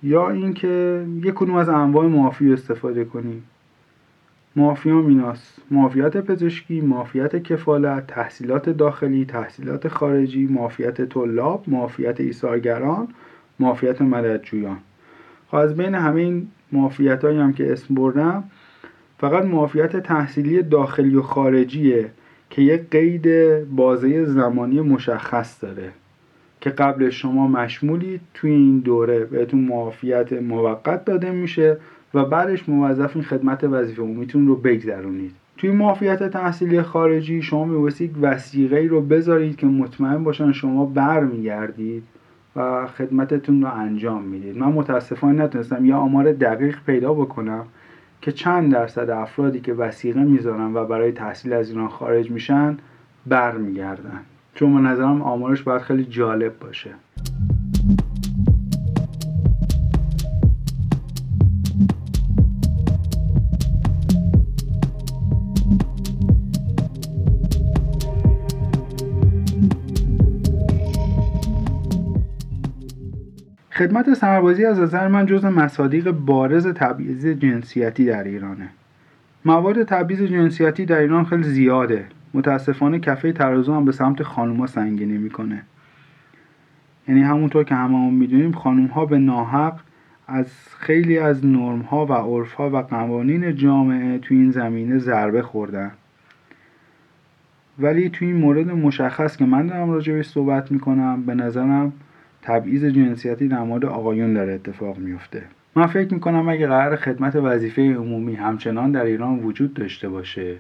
[0.03, 3.43] یا اینکه یک کدوم از انواع معافی استفاده کنی.
[4.57, 5.57] معافی میناس.
[5.71, 13.09] معافیت پزشکی معافیت کفالت تحصیلات داخلی تحصیلات خارجی معافیت طلاب معافیت ایثارگران
[13.61, 14.77] معافیت مددجویان.
[15.49, 16.49] خب از بین همه این
[17.23, 18.45] هم که اسم بردم
[19.19, 22.11] فقط معافیت تحصیلی داخلی و خارجیه
[22.51, 23.29] که یک قید
[23.65, 25.93] بازه زمانی مشخص داره
[26.61, 31.77] که قبل شما مشمولی توی این دوره بهتون معافیت موقت داده میشه
[32.15, 35.33] و بعدش موظفین خدمت وظیفه عمومیتون رو بگذرونید.
[35.57, 42.03] توی معافیت تحصیلی خارجی شما میبایستی وسیقه رو بذارید که مطمئن باشن شما برمیگردید
[42.57, 44.59] و خدمتتون رو انجام می‌دید.
[44.59, 47.65] من متاسفانه نتونستم یه آمار دقیق پیدا بکنم
[48.21, 52.77] که چند درصد افرادی که وسیقه می‌ذارن و برای تحصیل از ایران خارج میشن
[53.27, 54.21] برمیگردن.
[54.55, 56.91] چون به نظرم آمارش باید خیلی جالب باشه.
[73.77, 78.69] خدمت سربازی از نظر من جز مصادیق بارز تبعیض جنسیتی در ایرانه.
[79.45, 82.05] موارد تبعیض جنسیتی در ایران خیلی زیاده.
[82.35, 85.63] متاسفانه کفه ترازو هم به سمت خانوما سنگینی می‌کنه.
[87.09, 89.81] یعنی همونطور که هممون می‌دونیم خانوم ها به ناحق
[90.29, 90.47] از
[90.79, 95.91] خیلی از نرم ها و عرف ها و قوانین جامعه تو این زمینه ضربه خوردن.
[97.79, 101.93] ولی توی این مورد مشخص که من دارم راجبش صحبت می‌کنم به نظرم
[102.45, 105.43] تبعیض جنسیتی در مورد آقایون داره اتفاق میفته.
[105.77, 110.57] من فکر می‌کنم اگه قرار خدمت وظیفه عمومی همچنان در ایران وجود داشته باشه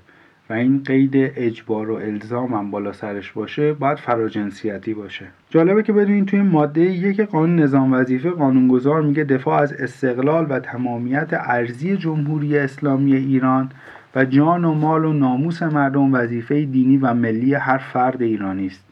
[0.50, 5.26] و این قید اجبار و الزام هم بالا سرش باشه باید فراجنسیتی باشه.
[5.50, 10.58] جالبه که بدونین توی ماده یک قانون نظام وظیفه قانونگذار میگه دفاع از استقلال و
[10.58, 13.70] تمامیت ارزی جمهوری اسلامی ایران
[14.14, 18.84] و جان و مال و ناموس مردم وظیفه دینی و ملی هر فرد ایرانی است.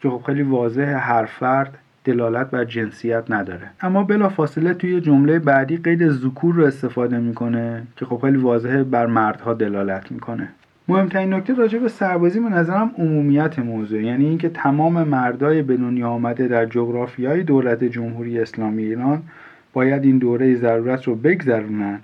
[0.00, 3.70] که خب خیلی واضح هر فرد دلالت بر جنسیت نداره.
[3.80, 9.06] اما بلافاصله توی جمله بعدی قید ذکور رو استفاده می‌کنه که خب خیلی واضحه بر
[9.06, 10.48] مردها دلالت می‌کنه.
[10.88, 16.08] مهمترین نکته راجع به سربازی به نظرم عمومیت موضوع یعنی اینکه تمام مردای به دنیا
[16.08, 19.22] آمده در جغرافیای دولت جمهوری اسلامی ایران
[19.72, 22.00] باید این دوره ضرورت رو بگذرونن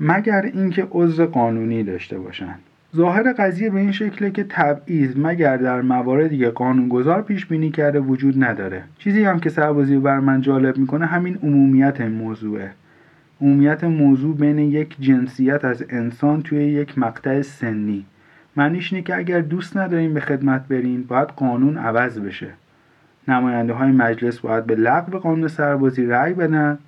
[0.00, 2.54] مگر اینکه عضو قانونی داشته باشن.
[2.96, 8.00] ظاهر قضیه به این شکله که تبعیض مگر در مواردی که قانونگذار پیش بینی کرده
[8.00, 8.84] وجود نداره.
[8.98, 12.70] چیزی هم که سربازی بر من جالب می‌کنه همین عمومیت موضوعه.
[13.40, 18.06] عمومیت موضوع بین یک جنسیت از انسان توی یک مقطع سنی.
[18.56, 22.48] معنیش اینه که اگر دوست ندارین به خدمت برین باید قانون عوض بشه.
[23.28, 26.78] نماینده های مجلس باید به لغو قانون سربازی رأی بدن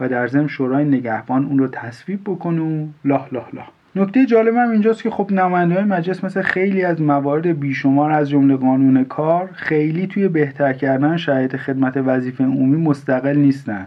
[0.00, 4.54] و در ضمن شورای نگهبان اون رو تصویب بکنه و لاه لاه لاه نکته جالب
[4.54, 9.04] هم اینجاست که خب نماینده های مجلس مثل خیلی از موارد بیشمار از جمله قانون
[9.04, 13.86] کار خیلی توی بهتر کردن شرایط خدمت وظیفه عمومی مستقل نیستن.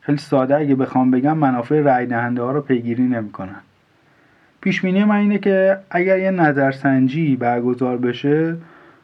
[0.00, 3.60] خیلی ساده اگه بخوام بگم منافع رأی دهنده ها رو پیگیری نمی‌کنن.
[4.60, 8.56] پیش من اینه که اگر یه نظرسنجی برگزار بشه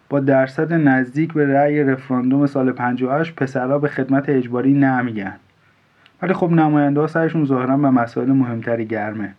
[0.09, 5.37] با درصد نزدیک به رأی رفراندوم سال 58 پسرها به خدمت اجباری نمیگن.
[6.23, 9.35] ولی خب نماینده ها سرشون ظاهرا به مسائل مهمتری گرمه.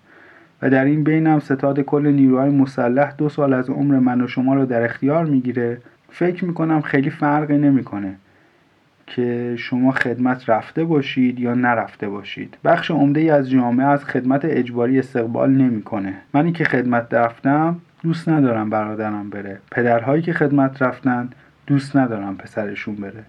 [0.64, 4.28] و در این بین هم ستاد کل نیروهای مسلح دو سال از عمر من و
[4.28, 5.78] شما رو در اختیار می‌گیره.
[6.10, 8.16] فکر می‌کنم خیلی فرقی نمی‌کنه
[9.08, 12.58] که شما خدمت رفته باشید یا نرفته باشید.
[12.66, 16.14] بخش عمده ای از جامعه از خدمت اجباری استقبال نمی‌کنه.
[16.34, 19.60] منی که خدمت رفتم دوست ندارم برادرم بره.
[19.72, 21.30] پدرهایی که خدمت رفتن
[21.68, 23.24] دوست ندارم پسرشون بره.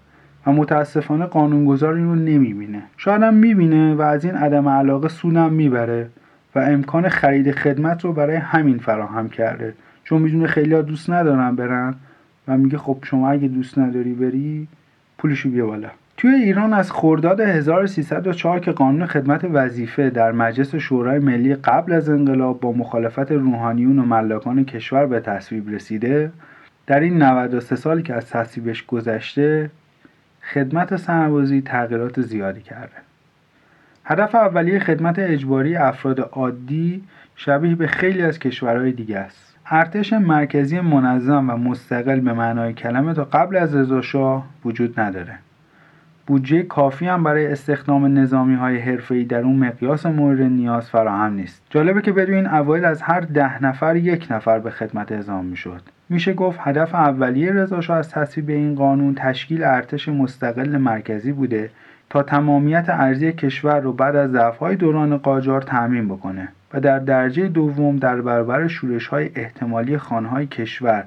[0.47, 2.83] و متاسفانه قانونگذار این رو نمی‌بینه.
[2.97, 6.09] شاید هم می‌بینه و از این عدم علاقه سونم می‌بره.
[6.55, 9.73] و امکان خرید خدمت رو برای همین فراهم کرده.
[10.03, 11.95] چون می‌دونه خیلی دوست ندارن برن
[12.47, 14.67] و میگه خب شما اگه دوست نداری بری
[15.17, 15.89] پولشو بیا بالا.
[16.17, 22.09] توی ایران از خرداد 1304 که قانون خدمت وظیفه در مجلس شورای ملی قبل از
[22.09, 26.31] انقلاب با مخالفت روحانیون و ملاکان کشور به تصویب رسیده
[26.87, 29.69] در این 93 سالی که از تصویبش گذشته
[30.53, 33.04] خدمت سربازی تغییرات زیادی کرده.
[34.07, 37.03] هدف اولیه خدمت اجباری افراد عادی
[37.35, 39.55] شبیه به خیلی از کشورهای دیگه است.
[39.69, 45.33] ارتش مرکزی منظم و مستقل به معنای کلمه تا قبل از رضاشاه وجود نداره.
[46.27, 51.61] بودجه کافی هم برای استخدام نظامی های حرفه‌ای در اون مقیاس مورد نیاز فراهم نیست.
[51.69, 55.81] جالبه که بدون اوایل از هر ده نفر یک نفر به خدمت اعزام می‌شد.
[56.09, 61.69] میشه گفت هدف اولیه رضاشاه از تصویب این قانون تشکیل ارتش مستقل مرکزی بوده
[62.15, 67.47] تا تمامیت ارزی کشور رو بعد از ضعف‌های دوران قاجار تعمین بکنه و در درجه
[67.47, 71.03] دوم در برابر شورش‌های احتمالی خانهای کشور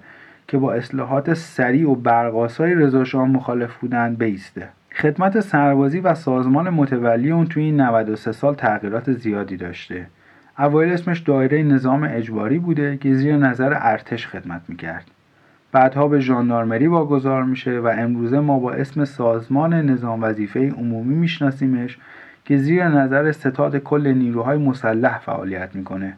[0.48, 4.68] که با اصلاحات سریع و برقاسای رضاشاه مخالف بودند بیسته.
[4.92, 10.06] خدمت سربازی و سازمان متولی اون توی این 93 سال تغییرات زیادی داشته.
[10.58, 15.10] اوایل اسمش دایره نظام اجباری بوده که زیر نظر ارتش خدمت می‌کرد.
[15.72, 21.98] بعدها به ژاندارمری واگذار میشه و امروزه ما با اسم سازمان نظام وظیفه عمومی میشناسیمش
[22.44, 26.16] که زیر نظر ستاد کل نیروهای مسلح فعالیت می‌کنه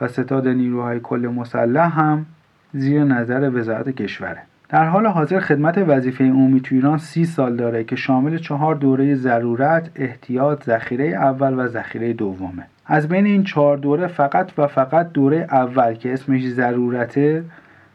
[0.00, 2.26] و ستاد نیروهای کل مسلح هم
[2.72, 7.84] زیر نظر وزارت کشوره در حال حاضر خدمت وظیفه عمومی تو ایران سی سال داره
[7.84, 12.66] که شامل چهار دوره ضرورت، احتیاط، ذخیره اول و ذخیره دومه.
[12.86, 17.44] از بین این چهار دوره فقط و فقط دوره اول که اسمش ضرورته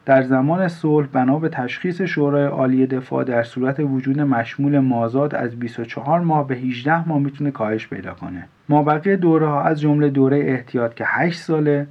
[0.05, 5.55] در زمان صلح بنا به تشخیص شورای عالی دفاع در صورت وجود مشمول مازاد از
[5.55, 8.47] 24 ماه به 18 ماه می‌تونه کاهش پیدا کنه.
[8.69, 11.87] مابقی دوره ها از جمله دوره احتیاط که 8 ساله،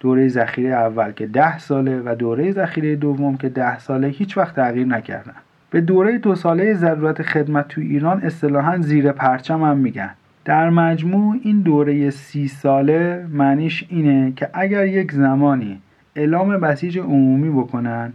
[0.00, 4.56] دوره ذخیره اول که 10 ساله و دوره ذخیره دوم که 10 ساله هیچ وقت
[4.56, 5.34] تغییر نکردن.
[5.70, 10.10] به دوره دو ساله ضرورت خدمت تو ایران اصطلاحا زیر پرچم هم میگن.
[10.44, 15.80] در مجموع این دوره سی ساله معنیش اینه که اگر یک زمانی
[16.16, 18.12] اعلام بسیج عمومی بکنن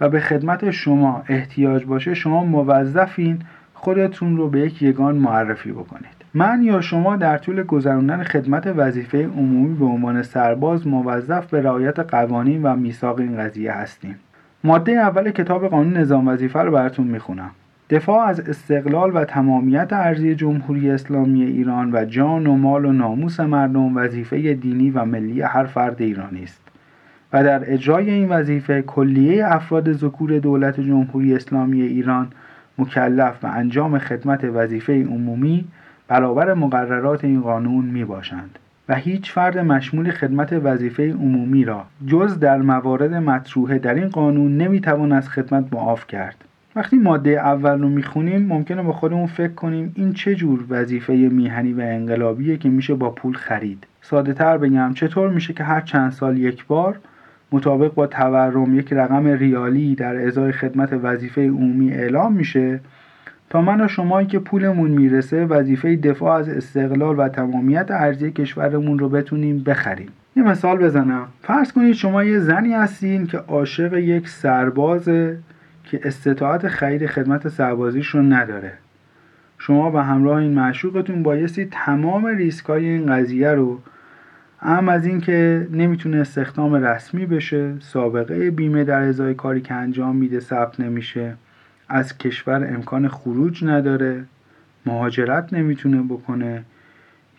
[0.00, 3.38] و به خدمت شما احتیاج باشه شما موظفین
[3.74, 6.18] خودتون رو به یک یگان معرفی بکنید.
[6.34, 11.98] من یا شما در طول گذراندن خدمت وظیفه عمومی به عنوان سرباز موظف به رعایت
[11.98, 14.16] قوانین و میثاق این قضیه هستیم.
[14.64, 17.50] ماده اول کتاب قانون نظام وظیفه رو براتون می‌خونم.
[17.90, 23.40] دفاع از استقلال و تمامیت ارضی جمهوری اسلامی ایران و جان و مال و ناموس
[23.40, 26.67] مردم وظیفه دینی و ملی هر فرد ایرانی است.
[27.32, 32.28] و در اجرای این وظیفه کلیه افراد ذکور دولت جمهوری اسلامی ایران
[32.78, 35.64] مکلف به انجام خدمت وظیفه عمومی
[36.08, 38.58] برابر مقررات این قانون می باشند
[38.88, 44.56] و هیچ فرد مشمول خدمت وظیفه عمومی را جز در موارد مطروحه در این قانون
[44.56, 46.44] نمی‌توان از خدمت معاف کرد.
[46.76, 51.72] وقتی ماده اول رو می‌خونیم ممکنه با خودمون فکر کنیم این چه جور وظیفه میهنی
[51.72, 53.86] و انقلابیه که میشه با پول خرید.
[54.02, 56.98] ساده تر بگم چطور میشه که هر چند سال یک بار
[57.52, 62.80] مطابق با تورم یک رقم ریالی در ازای خدمت وظیفه عمومی اعلام میشه
[63.50, 68.98] تا من و شمایی که پولمون می‌رسه وظیفه دفاع از استقلال و تمامیت ارزی کشورمون
[68.98, 70.08] رو بتونیم بخریم.
[70.36, 71.26] یه مثال بزنم.
[71.42, 75.38] فرض کنید شما یه زنی هستین که عاشق یک سربازه
[75.84, 78.72] که استطاعت خرید خدمت سربازیش رو نداره.
[79.58, 83.78] شما به همراه این معشوقتون بایستی تمام ریسک های این قضیه رو
[84.60, 90.40] هم از اینکه نمی‌تونه استخدام رسمی بشه سابقه بیمه در ازای کاری که انجام میده
[90.40, 91.34] ثبت نمیشه.
[91.88, 94.24] از کشور امکان خروج نداره.
[94.86, 96.62] مهاجرت نمی‌تونه بکنه.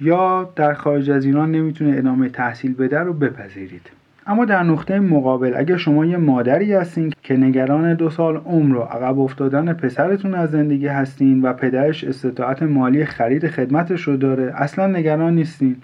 [0.02, 3.90] یا در خارج از ایران نمی‌تونه ادامه تحصیل بده رو بپذیرید.
[4.28, 8.82] اما در نقطه مقابل اگر شما یه مادری هستین که نگران دو سال عمر و
[8.82, 14.88] عقب افتادن پسرتون از زندگی هستین و پدرش استطاعت مالی خرید خدمتش رو داره اصلا
[14.88, 15.76] نگران نیستین.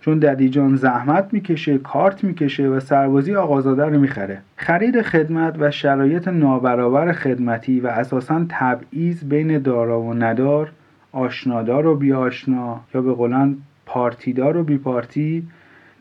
[0.00, 4.38] چون ددیجان زحمت می‌کشه کارت می‌کشه و سربازی آقازاده رو می‌خره.
[4.56, 10.72] خرید خدمت و شرایط نابرابر خدمتی و اساسا تبعیض بین دارا و ندار
[11.12, 15.46] آشنادار و بیاشنا یا به قولن پارتیدار و بیپارتی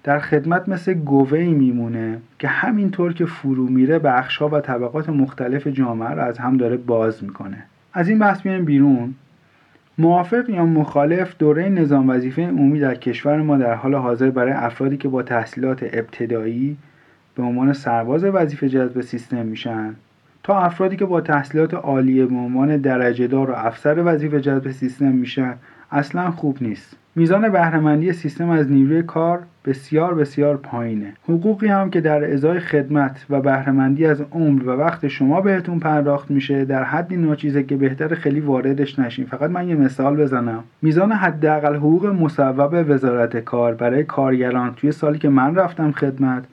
[0.04, 6.10] در خدمت مثل گوهی میمونه که همینطور که فرو میره بخشها و طبقات مختلف جامعه
[6.10, 7.64] رو از هم داره باز می‌کنه.
[7.93, 9.16] از این بحث بیایم بیرون.
[10.00, 14.97] موافق یا مخالف دوره نظام وظیفه عمومی در کشور ما در حال حاضر برای افرادی
[14.97, 16.78] که با تحصیلات ابتدایی
[17.36, 19.95] به عنوان سرباز وظیفه جذب سیستم میشن؟
[20.43, 25.12] تا افرادی که با تحصیلات عالیه به عنوان درجه دار و افسر وظیفه جذب سیستم
[25.12, 25.56] میشن
[25.91, 26.95] اصلا خوب نیست.
[27.20, 31.13] میزان بهرهمندی سیستم از نیروی کار بسیار بسیار پایینه.
[31.24, 36.32] حقوقی هم که در ازای خدمت و بهرهمندی از عمر و وقت شما بهتون پرداخت
[36.32, 39.26] میشه در حدی ناچیزه که بهتر خیلی واردش نشین.
[39.26, 40.63] فقط من یه مثال بزنم.
[40.82, 46.43] میزان حداقل حقوق مصوب وزارت کار برای کارگران توی سالی که من رفتم خدمت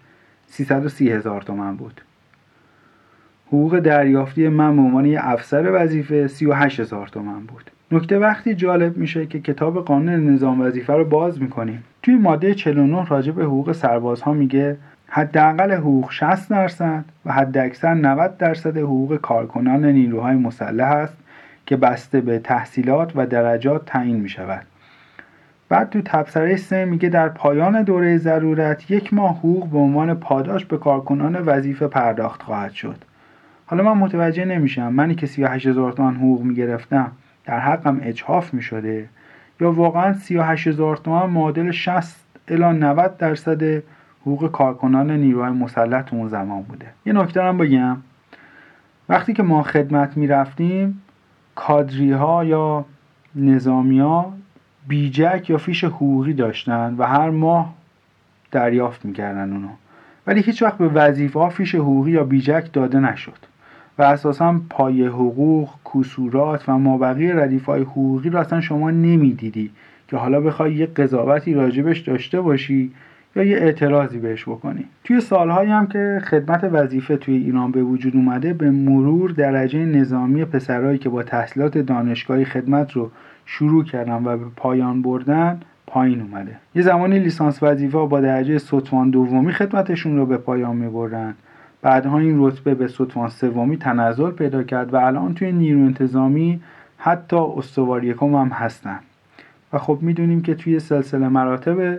[0.46, 2.00] 330 هزار تومن بود.
[3.48, 8.96] حقوق دریافتی من به عنوان یه افسر وظیفه 38 هزار تومن بود نکته وقتی جالب
[8.96, 13.72] میشه که کتاب قانون نظام وظیفه رو باز می‌کنیم توی ماده 49 راجع به حقوق
[13.72, 14.76] سربازها میگه
[15.08, 21.16] حداقل حقوق 60 درصد و حداکثر 90 درصد حقوق کارکنان نیروهای مسلح است
[21.66, 24.66] که بسته به تحصیلات و درجات تعیین می شود.
[25.68, 30.64] بعد تو تبصره سه میگه در پایان دوره ضرورت یک ماه حقوق به عنوان پاداش
[30.64, 32.96] به کارکنان وظیفه پرداخت خواهد شد.
[33.66, 34.92] حالا من متوجه نمیشم.
[34.92, 37.12] منی که 38 هزار تومان حقوق می‌گرفتم
[37.44, 39.08] در حقم اجحاف می شده
[39.60, 42.16] یا واقعا 38 هزار تومن معادل 60
[42.48, 43.82] الا 90 درصد
[44.20, 46.86] حقوق کارکنان نیروهای مسلح اون زمان بوده.
[47.06, 47.96] یه نکته هم بگم.
[49.08, 51.02] وقتی که ما خدمت می رفتیم
[51.54, 52.84] کادری ها یا
[53.34, 54.32] نظامی ها
[54.88, 57.74] بیجک یا فیش حقوقی داشتن و هر ماه
[58.50, 59.68] دریافت می‌کردن اونو.
[60.26, 63.38] ولی هیچ وقت به وظیفه ها فیش حقوقی یا بیجک داده نشد.
[63.98, 69.70] و اساسا پای حقوق کسورات و مابقی ردیف های حقوقی رو اصلا شما نمی‌دیدی
[70.08, 72.90] که حالا بخوای یه قضاوتی راجبش داشته باشی
[73.36, 74.84] یا یه اعتراضی بهش بکنی.
[75.04, 80.44] توی سالهایی هم که خدمت وظیفه توی ایران به وجود اومده به مرور درجه نظامی
[80.44, 83.10] پسرهایی که با تحصیلات دانشگاهی خدمت رو
[83.46, 86.56] شروع کردن و به پایان بردن پایین اومده.
[86.74, 91.34] یه زمانی لیسانس وظیفه با درجه ستوان دومی خدمتشون رو به پایان میبردن.
[91.86, 96.60] بعدها این رتبه به ستوان سومی تنزل پیدا کرد و الان توی نیرو انتظامی
[96.98, 98.98] حتی استوار یکم هم هستن.
[99.72, 101.98] و خب می‌دونیم که توی سلسله مراتب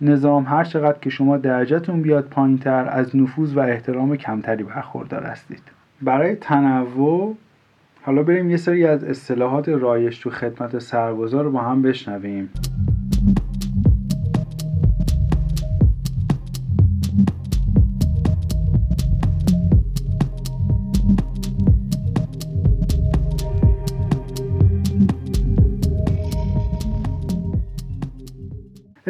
[0.00, 5.22] نظام هر چقدر که شما درجهتون بیاد پایین تر از نفوذ و احترام کمتری برخوردار
[5.22, 5.62] هستید.
[6.02, 7.36] برای تنوع
[8.02, 12.48] حالا بریم یه سری از اصطلاحات رایج تو خدمت سربازا رو با هم بشنویم.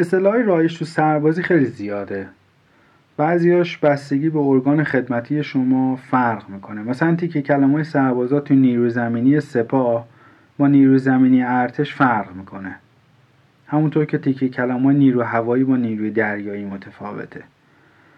[0.01, 2.27] اصطلاح رایش تو سربازی خیلی زیاده.
[3.17, 6.81] بعضیاش بستگی به ارگان خدمتی شما فرق می‌کنه.
[6.81, 10.07] مثلا تیکه کلمه سربازا تو نیرو زمینی سپاه
[10.57, 12.75] با نیرو زمینی ارتش فرق می‌کنه.
[13.67, 17.43] همونطور که تیکه کلمه نیرو هوایی با نیروی دریایی متفاوته.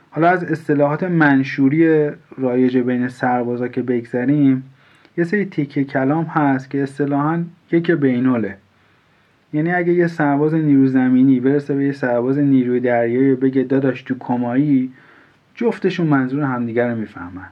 [0.10, 4.64] حالا از اصطلاحات منشوری رایج بین سربازا که بگذریم
[5.18, 8.58] یه سری تیکه کلام هست که اصطلاحا یک بینوله
[9.54, 14.16] یعنی اگه یه سرباز نیرو زمینی برسه به یه سرباز نیروی دریایی بگه داداش تو
[14.20, 14.92] کمایی
[15.56, 17.48] جفتشون منظور همدیگر رو می‌فهمن.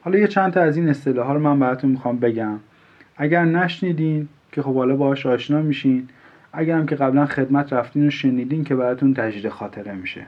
[0.00, 2.58] حالا یه چند تا از این اصطلاح رو من براتون می‌خوام بگم.
[3.16, 6.08] اگر نشنیدین که خب حالا باهاش آشنا میشین
[6.52, 10.26] اگر هم که قبلا خدمت رفتین و شنیدین که براتون تجدید خاطره میشه.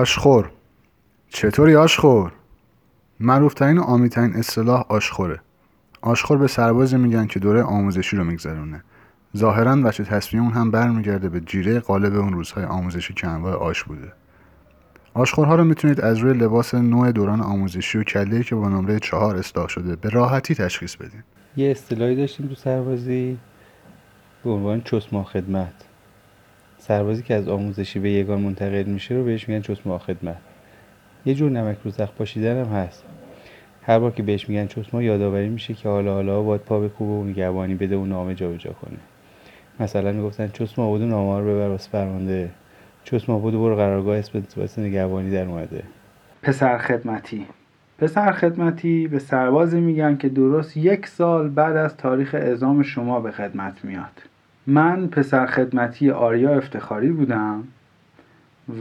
[0.00, 0.50] آشخور.
[1.28, 2.32] چطوری آشخور؟
[3.20, 5.40] معروفترین و آمیترین اصطلاح آشخوره.
[6.00, 8.82] آشخور به سربازی میگن که دوره آموزشی رو میگذرونه.
[9.36, 13.84] ظاهرا بچه تصمیه اون هم برمیگرده به جیره قالب اون روزهای آموزشی که انواع آش
[13.84, 14.12] بوده.
[15.14, 19.36] آشخورها رو می‌تونید از روی لباس نوع دوران آموزشی و کله‌ای که با نمره چهار
[19.36, 21.22] اصلاح شده به راحتی تشخیص بدین.
[21.56, 23.38] یه اصطلاحی داشتیم تو سربازی
[24.44, 25.89] به عنوان چسما خدمت.
[26.90, 30.36] سربازی که از آموزشی به یگان منتقل میشه رو بهش میگن چسما خدمت
[31.24, 33.04] یه جور نمک رو زخ پاشیدن هم هست.
[33.82, 37.24] هر بار که بهش میگن چسما یادآوری میشه که حالا حالا باید پا بکوبه و
[37.24, 38.96] نگهبانی بده و نامه جابجا کنه.
[39.80, 42.50] مثلا می‌گفتن چسما بود نامه رو ببر واسه فرمانده
[43.04, 45.82] چسما بود برو قرارگاه اسم واسه نگهبانی در اومده.
[46.42, 47.46] پسر خدمتی.
[47.98, 53.30] پسر خدمتی به سربازی میگن که درست یک سال بعد از تاریخ اعزام شما به
[53.30, 54.29] خدمت میاد.
[54.66, 57.64] من پسر خدمتی آریا افتخاری بودم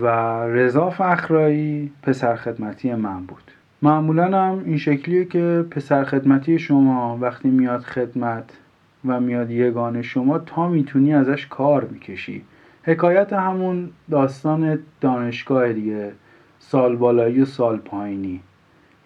[0.01, 0.07] و
[0.47, 3.51] رضا فخرایی پسر خدمتی من بود.
[3.81, 8.57] معمولا هم این شکلیه که پسر خدمتی شما وقتی میاد خدمت
[9.05, 12.43] و میاد یگان شما تا می‌تونی ازش کار می‌کشی.
[12.83, 16.11] حکایت همون داستان دانشگاه دیگه
[16.59, 18.41] سال بالایی و سال پایینی.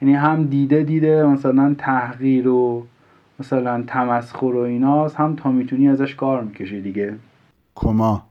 [0.02, 2.86] یعنی هم دیده دیده مثلا تحقیر و
[3.40, 7.16] مثلا تمسخر و ایناست هم تا می‌تونی ازش کار می‌کشی دیگه.
[7.76, 8.24] کما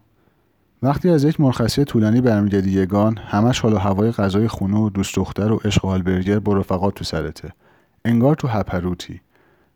[0.82, 5.16] وقتی از یک مرخصی طولانی برمیگردی یگان همش حال و هوای غذای خونه و دوست
[5.16, 7.52] دختر و عشق و برگر با رفقات تو سرته.
[8.04, 9.20] انگار تو هپروتی.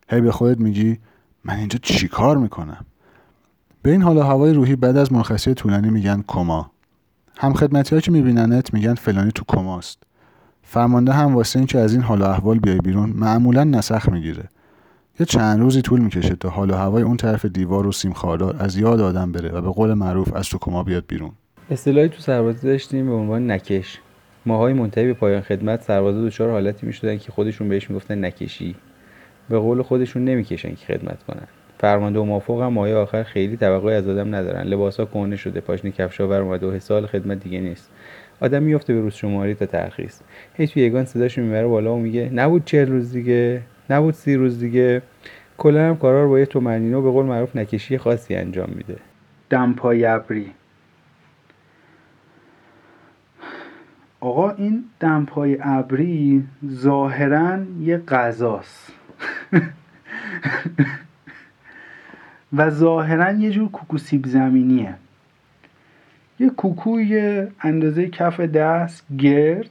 [0.09, 0.97] هی به خودت میگی
[1.43, 2.85] من اینجا چیکار می‌کنم؟
[3.81, 6.71] به این حال و هوای روحی بعد از مرخصی طولانی میگن کما.
[7.37, 10.03] هم خدمتی که میبیننت میگن فلانی تو کماست.
[10.63, 14.49] فرمانده هم واسه اینکه از این حال و احوال بیای بیرون معمولا نسخ می‌گیره.
[15.19, 18.55] یه چند روزی طول می‌کشه تا حال و هوای اون طرف دیوار و سیم خاردار
[18.59, 21.31] از یاد آدم بره و به قول معروف از تو کما بیاد بیرون.
[21.71, 23.99] اصطلاحی تو سربازی داشتیم به عنوان نکش.
[24.45, 28.75] ماهای منتهی به پایان خدمت سربازا دچار حالتی می‌شدن که خودشون بهش می‌گفتن نکشی.
[29.49, 31.47] به قول خودشون نمی‌کشن که خدمت کنن.
[31.79, 34.63] فرمانده و مافوق هم ماهای آخر خیلی توقعی از آدم ندارن.
[34.63, 37.89] لباسا کهنه شده پاشنه کفشا بر اومده و سال خدمت دیگه نیست.
[38.41, 40.19] آدم میفته به روز شماری تا ترخیص.
[40.53, 45.01] هیچ یگان صداش می‌بره بالا و میگه نبود چهل روز دیگه؟ نبود سی روز دیگه.
[45.57, 48.97] کلا هم کارا با یه تومنینه و به قول معروف نکشی خاصی انجام میده.
[49.49, 50.51] دمپای ابری.
[54.19, 58.93] آقا این دمپای ابری ظاهرا یه غذاست.
[62.57, 64.95] و ظاهرا یه جور کوکو سیب زمینیه.
[66.39, 69.69] یه کوکوی اندازه کف دست گرد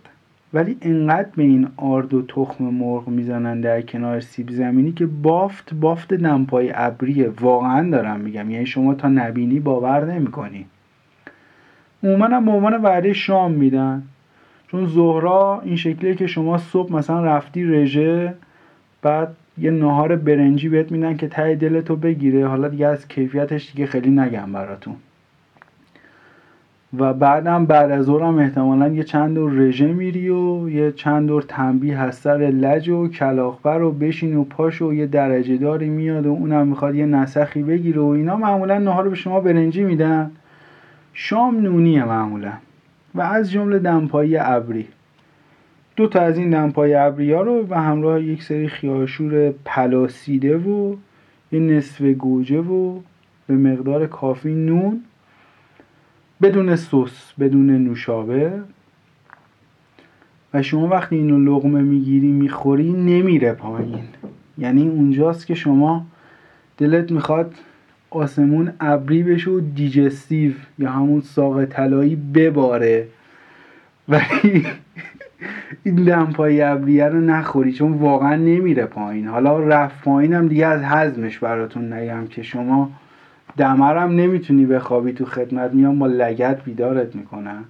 [0.56, 5.74] ولی انقدر به این آرد و تخم مرغ می‌زنن در کنار سیب زمینی که بافت
[5.74, 7.28] بافت دمپای ابریه.
[7.40, 8.50] واقعا دارم میگم.
[8.50, 10.66] یعنی شما تا نبینی باور نمی‌کنی.
[12.02, 14.02] عموما هم به عنوان وعده شام میدن.
[14.68, 18.34] چون زهرا این شکلیه که شما صبح مثلا رفتی رژه
[19.02, 22.46] بعد یه نهار برنجی بهت میدن که ته دلتو بگیره.
[22.46, 24.96] حالا دیگه از کیفیتش دیگه خیلی نگم براتون.
[26.98, 31.42] و بعدم بعد از ظهرم احتمالا یه چند دور رژه میری و یه چند دور
[31.42, 36.26] تنبیه از سر لج و کلاخبر و بشین و پاش و یه درجه داری میاد
[36.26, 40.30] و اونم می‌خواد یه نسخی بگیره و اینا معمولا نهار به شما برنجی میدن.
[41.12, 42.52] شام نونیه معمولا.
[43.14, 44.86] و از جمله دمپایی ابری.
[45.96, 50.94] دو تا از این دمپای ابری ها رو به همراه یک سری خیاشور پلاسیده و
[51.52, 52.98] یه نصف گوجه و
[53.46, 55.00] به مقدار کافی نون
[56.42, 58.52] بدون سس بدون نوشابه.
[60.54, 64.04] و شما وقتی اینو لغمه می‌گیری می‌خوری نمیره پایین.
[64.58, 66.06] یعنی اونجاست که شما
[66.78, 67.54] دلت می‌خواد
[68.10, 73.08] آسمون ابری بشه و دیجستیو یا همون ساق طلایی بباره.
[74.08, 74.66] ولی
[75.84, 79.26] این دمپایی ابریه رو نخوری چون واقعا نمیره پایین.
[79.28, 82.90] حالا رفت پایینم دیگه از حزمش براتون نگم که شما
[83.58, 87.64] دمرم نمی‌تونی بخوابی تو خدمت میام با لگت بیدارت می‌کنن.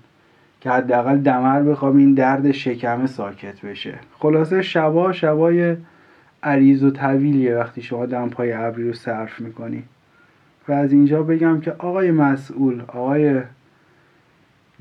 [0.60, 3.94] که حداقل دمر بخوابی این درد شکمه ساکت بشه.
[4.18, 5.76] خلاصه شبا شبای
[6.42, 9.82] عریض و طویلیه وقتی شما دمپای ابری رو صرف می‌کنی.
[10.68, 13.40] و از اینجا بگم که آقای مسئول آقای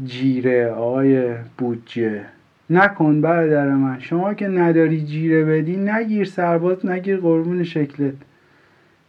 [0.06, 2.22] جیره آقای بودجه
[2.70, 4.00] نکن برادر من.
[4.00, 8.14] شما که نداری جیره بدی نگیر سرباز نگیر قربون شکلت.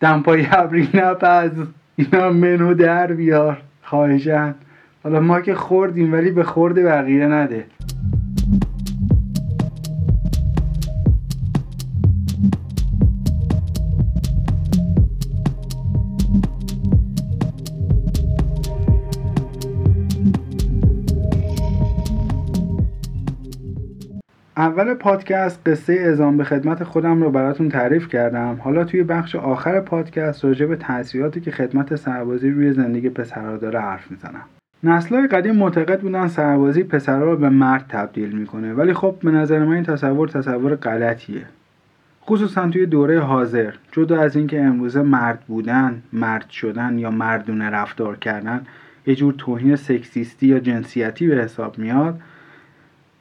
[0.00, 1.50] دمپای ابری نپز
[1.96, 3.62] اینا منو در بیار.
[3.82, 4.54] خواهشن
[5.02, 7.64] حالا ما که خوردیم ولی به خورد بقیه نده.
[24.76, 28.60] اول پادکست قصه ازام به خدمت خودم رو براتون تعریف کردم.
[28.64, 33.80] حالا توی بخش آخر پادکست راجع به تاثیراتی که خدمت سربازی روی زندگی پسرها داره
[33.80, 34.42] حرف می‌زنم.
[34.82, 39.64] نسلهای قدیم معتقد بودن سربازی پسرها رو به مرد تبدیل می‌کنه ولی خب به نظر
[39.64, 41.42] من این تصور تصور غلطیه.
[42.22, 48.16] خصوصا توی دوره حاضر جدا از اینکه امروزه مرد بودن مرد شدن یا مردونه رفتار
[48.16, 48.66] کردن
[49.06, 52.20] یه جور توهین سکسیستی یا جنسیتی به حساب میاد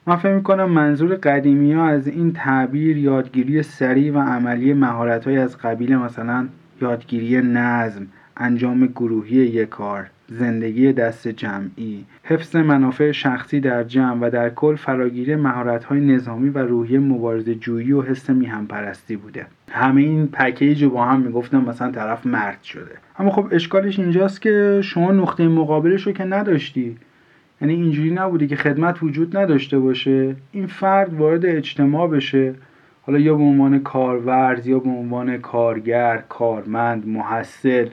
[0.08, 5.38] من فکر می‌کنم منظور قدیمی ها از این تعبیر یادگیری سریع و عملی مهارت های
[5.38, 6.48] از قبیل مثلا
[6.82, 14.30] یادگیری نظم انجام گروهی یک کار زندگی دست جمعی حفظ منافع شخصی در جمع و
[14.30, 19.46] در کل فراگیری مهارت های نظامی و روحی مبارزه جویی و حس میهم پرستی بوده.
[19.72, 22.92] همه این پکیج رو با هم می‌گفتم مثلا طرف مرد شده.
[23.20, 26.98] اما خب اشکالش اینجاست که شما نقطه مقابلش رو که نداشتی.
[27.62, 30.36] یعنی اینجوری نبوده که خدمت وجود نداشته باشه.
[30.52, 32.54] این فرد وارد اجتماع بشه.
[33.02, 37.88] حالا یا به عنوان کارورز یا به عنوان کارگر کارمند محصل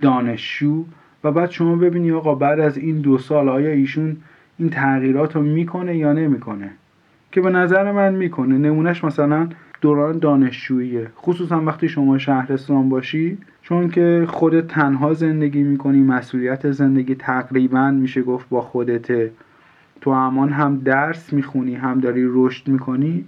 [0.00, 0.84] دانشجو.
[1.24, 4.16] و بعد شما ببینی آقا بعد از این دو سال آیا ایشون
[4.58, 6.70] این تغییرات رو می‌کنه یا نمی‌کنه؟
[7.32, 8.58] که به نظر من می‌کنه.
[8.58, 9.48] نمونهش مثلا
[9.80, 11.10] دوران دانشجوییه.
[11.16, 18.22] خصوصا وقتی شما شهرستان باشی چون که خودت تنها زندگی می‌کنی مسئولیت زندگی تقریبا میشه
[18.22, 19.32] گفت با خودته.
[20.00, 23.24] تو امان هم درس می‌خونی هم داری رشد می‌کنی.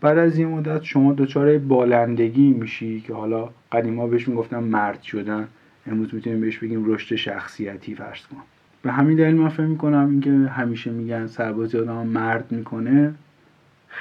[0.00, 5.48] بعد از یه مدت شما دچار بالندگی میشی که حالا قدیما بهش می‌گفتن مرد شدن.
[5.86, 8.36] امروز می‌تونیم بهش بگیم رشد شخصیتی فرض کن.
[8.82, 13.14] به همین دلیل من فکر می‌کنم اینکه همیشه میگن سربازی آدم مرد می‌کنه.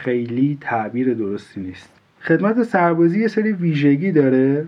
[0.04, 1.90] خیلی تعبیر درستی نیست.
[2.22, 4.66] خدمت سربازی یه سری ویژگی داره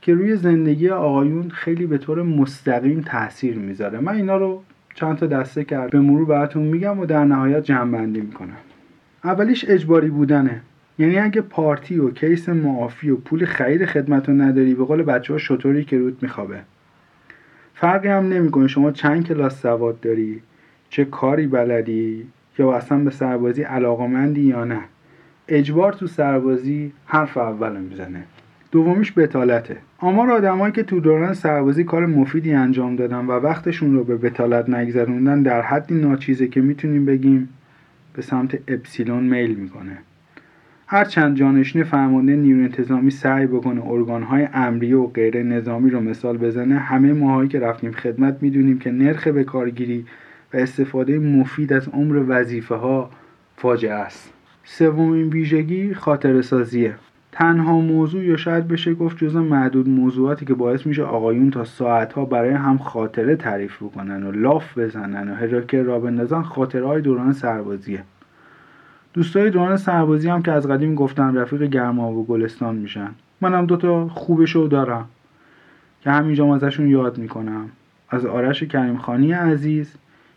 [0.00, 4.00] که روی زندگی آقایون خیلی به طور مستقیم تاثیر می‌ذاره.
[4.00, 4.62] من اینا رو
[4.94, 8.56] چند تا دسته کرد به مرور براتون میگم و در نهایت جمع بندی می‌کنم.
[9.24, 10.60] اولیش اجباری بودنه.
[10.98, 15.32] یعنی اگه پارتی و کیس معافی و پول خرید خدمت رو نداری به قول بچه
[15.32, 16.60] ها شطوری که رود میخوابه.
[17.74, 18.68] فرقی هم نمی‌کنه.
[18.68, 20.40] شما چند کلاس سواد داری
[20.90, 22.26] چه کاری بلدی
[22.58, 24.80] یا اصلا به سربازی علاقمندی یا نه.
[25.48, 28.22] اجبار تو سربازی حرف اول می‌زنه.
[28.72, 34.04] دومیش بتالته آمار آدمایی که تو دوران سربازی کار مفیدی انجام دادن و وقتشون رو
[34.04, 37.48] به بتالت نگذروندن در حدی ناچیزه که می‌تونیم بگیم
[38.14, 39.98] به سمت اپسیلون میل می‌کنه.
[40.86, 46.78] هرچند جانشین فرمانده نیروی انتظامی سعی بکنه ارگانهای امریه و غیر نظامی رو مثال بزنه
[46.78, 50.06] همه ماهایی که رفتیم خدمت می‌دونیم که نرخ به کارگیری
[50.54, 53.10] و استفاده مفید از عمر وظیفه ها
[53.56, 54.32] فاجعه است.
[54.64, 56.94] سومین ویژگی خاطر سازیه
[57.32, 62.24] تنها موضوع یا شاید بشه گفت جز معدود موضوعاتی که باعث میشه آقایون تا ساعتها
[62.24, 67.32] برای هم خاطره تعریف بکنن و لاف بزنن و هراکه را بندازن خاطره های دوران
[67.32, 68.02] سربازیه.
[69.14, 73.10] دوستای دوران سربازی هم که از قدیم گفتن رفیق گرما و گلستان میشن.
[73.40, 75.08] منم دوتا خوبشو دارم
[76.00, 77.68] که همینجا ازشون یاد می‌کنم.
[78.10, 79.94] از آرش کریم خانی عزیز.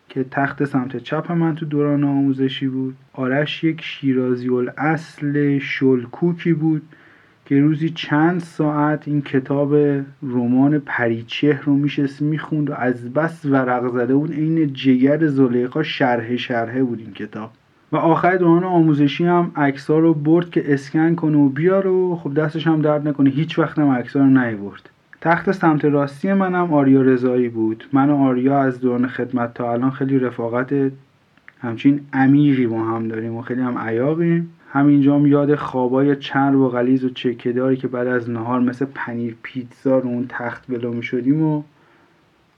[0.10, 2.95] که تخت سمت چپ من تو دوران آموزشی بود.
[3.14, 6.82] آرش یک شیرازی الاصل شلکوکی بود
[7.45, 9.76] که روزی چند ساعت این کتاب
[10.24, 14.32] رمان پریچه رو میشست می‌خوند و از بس ورق زده بود.
[14.32, 17.51] عین جگر زلیقا شرح شرحه بود این کتاب.
[17.91, 22.34] و آخر دوران آموزشی هم عکس‌ها رو برد که اسکن کنه و بیار و خب
[22.34, 23.30] دستش هم درد نکنه.
[23.30, 24.89] هیچ وقت هم عکس‌ها رو نیورد.
[25.22, 27.84] تخت سمت راستی منم آریا رضایی بود.
[27.93, 30.91] من و آریا از دوران خدمت تا الان خیلی رفاقت
[31.59, 36.70] همچین عمیقی با هم داریم و خیلی هم عیاقیم همینجا هم یاد خوابای چرب و
[36.70, 41.43] غلیز و چکهداری که بعد از نهار مثل پنیر پیتزا رو اون تخت می شدیم
[41.43, 41.63] و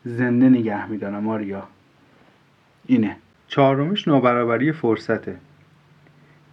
[0.05, 1.63] زنده نگه میدارم آریا.
[2.85, 3.15] اینه.
[3.47, 5.35] چهارمیش نابرابری فرصته.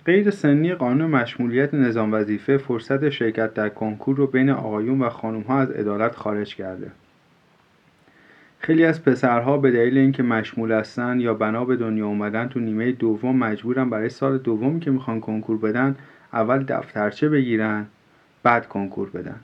[0.07, 5.41] غیر سنی قانون مشمولیت نظام وظیفه فرصت شرکت در کنکور رو بین آقایون و خانم
[5.41, 6.91] ها از عدالت خارج کرده.
[8.59, 12.93] خیلی از پسرها به دلیل اینکه مشمول هستن یا بنا به دنیا اومدن تو نیمه
[12.93, 15.97] دوم مجبورن برای سال دومی که می‌خوان کنکور بدن
[16.33, 17.87] اول دفترچه بگیرن
[18.43, 19.41] بعد کنکور بدن.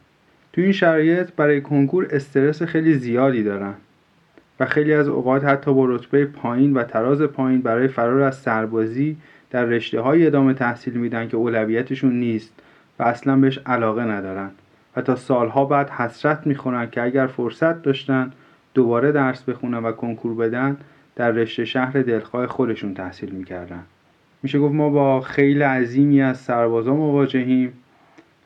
[0.53, 3.75] تو این شرایط برای کنکور استرس خیلی زیادی دارن
[4.61, 9.17] و خیلی از اوقات حتی با رتبه پایین و تراز پایین برای فرار از سربازی
[9.51, 12.53] در رشته های ادامه تحصیل میدن که اولویتشون نیست
[12.99, 14.51] و اصلا بهش علاقه ندارن
[14.97, 18.33] و تا سالها بعد حسرت می‌خورن که اگر فرصت داشتن
[18.75, 20.77] دوباره درس بخونن و کنکور بدن
[21.17, 23.83] در رشته شهر دلخواه خودشون تحصیل می‌کردن.
[24.43, 27.73] میشه گفت ما با خیلی عظیمی از سربازا مواجهیم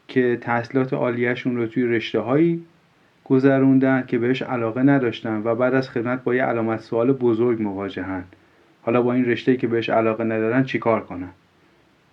[0.08, 2.64] که تحصیلات عالیهشون رو توی رشته هایی
[3.24, 8.24] گذروندن که بهش علاقه نداشتن و بعد از خدمت با یه علامت سوال بزرگ مواجهن.
[8.84, 11.30] حالا با این رشته که بهش علاقه ندارن چیکار کنن؟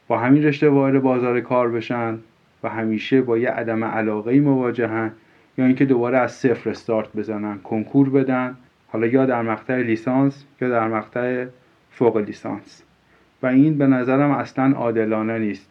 [0.08, 2.18] با همین رشته وارد بازار کار بشن
[2.64, 5.12] و همیشه با یه عدم علاقه مواجهن
[5.58, 8.58] یا اینکه دوباره از صفر استارت بزنن کنکور بدن.
[8.88, 11.46] حالا یا در مقطع لیسانس یا در مقطع
[11.92, 12.84] فوق لیسانس.
[13.44, 15.70] و این به نظرم اصلا عادلانه نیست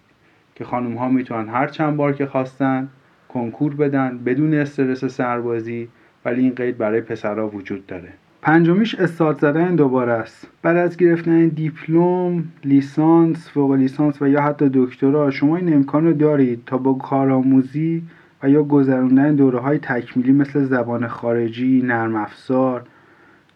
[0.55, 2.88] که خانم ها می‌تونن هر چند بار که خواستن
[3.28, 5.88] کنکور بدن بدون استرس سربازی
[6.24, 8.12] ولی این قید برای پسرها وجود داره.
[8.43, 10.49] پنجمیش استارت زدن دوباره است.
[10.62, 16.12] بعد از گرفتن دیپلم لیسانس فوق لیسانس و یا حتی دکترا شما این امکان رو
[16.12, 18.03] دارید تا با کارآموزی
[18.43, 22.82] و یا گذراندن دوره های تکمیلی مثل زبان خارجی نرم افزار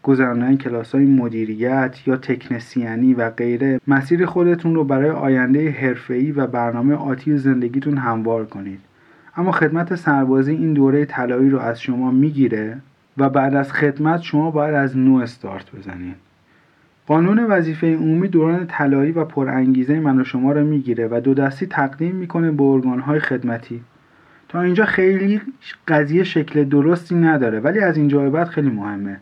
[0.03, 6.47] گذراندن کلاس های مدیریت یا تکنسیانی و غیره مسیر خودتون رو برای آینده حرفه‌ای و
[6.47, 8.80] برنامه آتی زندگیتون هموار کنید.
[9.37, 12.78] اما خدمت سربازی این دوره طلایی رو از شما می‌گیره؟
[13.18, 16.16] و بعد از خدمت شما باید از نو استارت بزنید
[17.06, 21.66] قانون وظیفه عمومی دوران طلایی و پرانگیزه من و شما رو می‌گیره و دو دستی
[21.66, 23.80] تقدیم می‌کنه به ارگانهای خدمتی.
[24.48, 25.40] تا اینجا خیلی
[25.88, 29.20] قضیه شکل درستی نداره ولی از اینجا به بعد خیلی مهمه.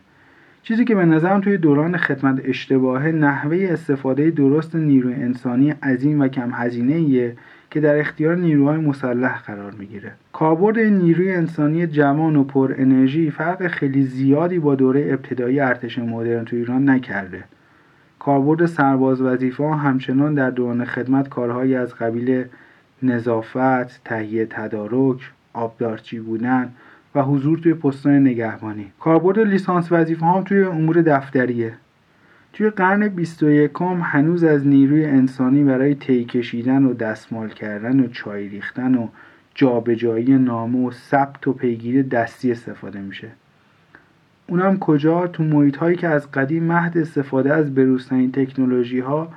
[0.63, 6.27] چیزی که به نظرم توی دوران خدمت اشتباهه نحوه استفاده درست نیروی انسانی عظیم و
[6.27, 7.35] کم هزینه
[7.73, 10.11] که در اختیار نیروهای مسلح قرار می‌گیره.
[10.33, 16.45] کاربرد نیروی انسانی جوان و پر انرژی فرق خیلی زیادی با دوره ابتدایی ارتش مدرن
[16.45, 17.43] تو ایران نکرده.
[18.19, 22.45] کاربرد سرباز وظیفه همچنان در دوران خدمت کارهایی از قبیل
[23.03, 26.69] نظافت، تهیه تدارک، آبدارچی بودن
[27.15, 28.91] و حضور توی پستان نگهبانی.
[28.99, 31.73] کاربرد لیسانس وظیفه هم توی امور دفتریه.
[32.53, 38.49] توی قرن 21 هنوز از نیروی انسانی برای طی کشیدن و دستمال کردن و چای
[38.49, 39.07] ریختن و
[39.55, 43.27] جابجایی نامه و ثبت و پیگیری دستی استفاده میشه.
[44.47, 49.31] اونم کجا؟ تو محیط هایی که از قدیم مهد استفاده از بروزترین تکنولوژی ها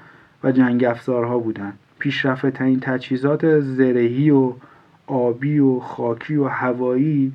[0.45, 1.73] و جنگ افزارها بودن.
[1.99, 4.53] پیشرفته ترین تجهیزات زرهی و
[5.07, 7.33] آبی و خاکی و هوایی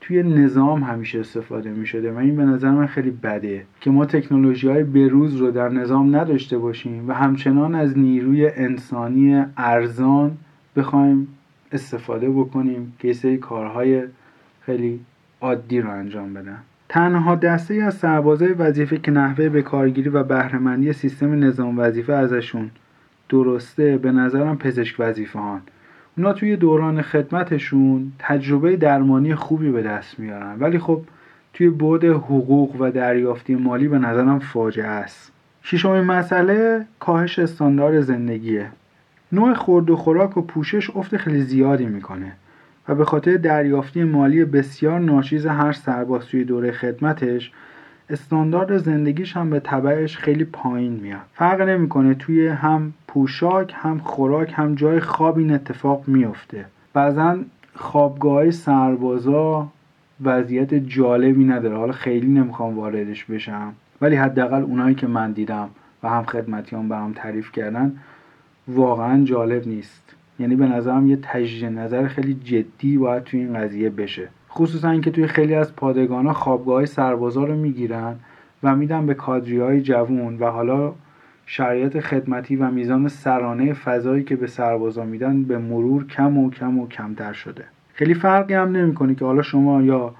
[0.00, 4.06] توی نظام همیشه استفاده می شده و این به نظر من خیلی بده که ما
[4.06, 10.36] تکنولوژی های بروز رو در نظام نداشته باشیم و همچنان از نیروی انسانی ارزان
[10.76, 11.28] بخوایم
[11.72, 14.02] استفاده بکنیم که سری کارهای
[14.60, 15.00] خیلی
[15.40, 16.58] عادی رو انجام بدن.
[16.88, 22.70] تنها دسته از سربازای وظیفه که نحوه به کارگیری و بهرهمندی سیستم نظام وظیفه ازشون
[23.28, 25.60] درسته به نظرم پزشک وظیفه هان
[26.16, 30.56] اونا توی دوران خدمتشون تجربه درمانی خوبی به دست میارن.
[30.60, 31.02] ولی خب
[31.52, 35.32] توی بعد حقوق و دریافتی مالی به نظرم فاجعه است.
[35.62, 38.66] ششمین مسئله کاهش استاندار زندگیه.
[39.32, 42.32] نوع خورد و خوراک و پوشش افت خیلی زیادی می‌کنه
[42.88, 47.52] و به خاطر دریافتی مالی بسیار ناچیز هر سرباز توی دوره خدمتش
[48.10, 51.20] استاندارد زندگیش هم به تبعش خیلی پایین میاد.
[51.34, 57.38] فرق نمی‌کنه توی هم پوشاک هم خوراک هم جای خواب این اتفاق میفته بعضا
[57.74, 59.68] خوابگاه سربازا
[60.24, 61.76] وضعیت جالبی نداره.
[61.76, 65.68] حالا خیلی نمی‌خوام واردش بشم ولی حداقل اونایی که من دیدم
[66.02, 67.96] و هم خدمتیان برام تعریف کردن
[68.68, 70.14] واقعا جالب نیست.
[70.38, 74.28] یعنی به نظرم یه تجدید نظر خیلی جدی باید توی این قضیه بشه.
[74.50, 78.16] خصوصا اینکه توی خیلی از پادگان ها خوابگاه های سربازا رو می‌گیرن
[78.62, 80.92] و میدن به کادری های جوون و حالا
[81.52, 86.78] شرایط خدمتی و میزان سرانه فضایی که به سربازا میدن به مرور کم و کم
[86.78, 87.64] و کمتر شده.
[87.94, 90.14] خیلی فرقی هم نمی‌کنه که حالا شما یا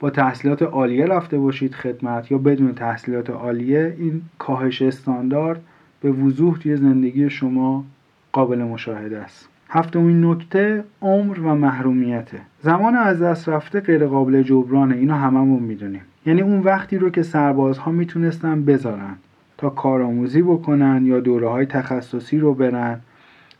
[0.00, 5.60] با تحصیلات عالیه رفته باشید خدمت یا بدون تحصیلات عالیه این کاهش استاندارد
[6.00, 7.84] به وضوح توی زندگی شما
[8.32, 9.48] قابل مشاهده است.
[9.68, 12.38] هفتمین نکته عمر و محرومیته.
[12.60, 16.02] زمان از دست رفته غیر قابل جبرانه اینو هممون می‌دونیم.
[16.26, 19.16] یعنی اون وقتی رو که سربازها می‌تونستن بذارن.
[19.58, 23.00] تا کارآموزی بکنن یا دوره های تخصصی رو برن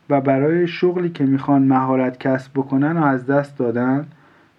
[0.09, 4.07] و برای شغلی که می‌خوان مهارت کسب بکنن و از دست دادن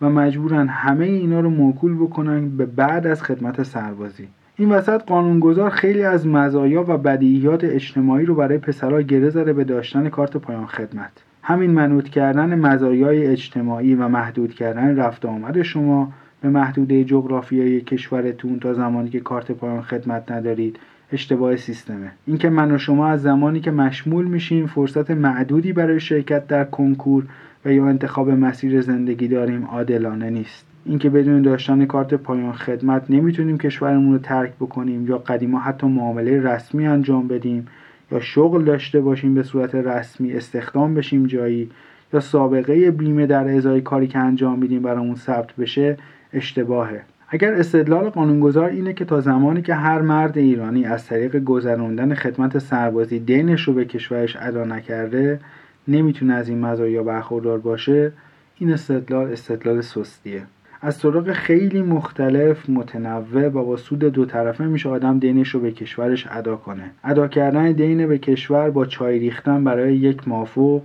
[0.00, 4.28] و مجبورن همه اینا رو موکول بکنن به بعد از خدمت سربازی.
[4.56, 9.64] این وسط قانونگذار خیلی از مزایا و بدیهیات اجتماعی رو برای پسرها گره زده به
[9.64, 11.10] داشتن کارت پایان خدمت.
[11.42, 18.58] همین منوط کردن مزایای اجتماعی و محدود کردن رفت آمد شما به محدوده جغرافیایی کشورتون
[18.58, 20.78] تا زمانی که کارت پایان خدمت ندارید
[21.12, 22.10] اشتباه سیستمه.
[22.26, 27.24] اینکه من و شما از زمانی که مشمول میشیم فرصت معدودی برای شرکت در کنکور
[27.64, 30.66] و یا انتخاب مسیر زندگی داریم عادلانه نیست.
[30.86, 36.40] اینکه بدون داشتن کارت پایان خدمت نمی‌تونیم کشورمون رو ترک بکنیم یا قدیما حتی معامله
[36.40, 37.66] رسمی انجام بدیم
[38.12, 41.70] یا شغل داشته باشیم به صورت رسمی استخدام بشیم جایی
[42.12, 45.96] یا سابقه بیمه در ازای کاری که انجام میدیم برامون ثبت بشه
[46.32, 47.02] اشتباهه.
[47.30, 52.58] اگر استدلال قانونگذار اینه که تا زمانی که هر مرد ایرانی از طریق گذراندن خدمت
[52.58, 55.40] سربازی دینش رو به کشورش ادا نکرده
[55.88, 58.12] نمی‌تونه از این مزایا برخوردار باشه
[58.58, 60.42] این استدلال استدلال سستیه.
[60.80, 65.72] از طرق خیلی مختلف متنوع و با سود دو طرفه میشه آدم دینش رو به
[65.72, 66.90] کشورش ادا کنه.
[67.04, 70.82] ادا کردن دین به کشور با چای ریختن برای یک مافوق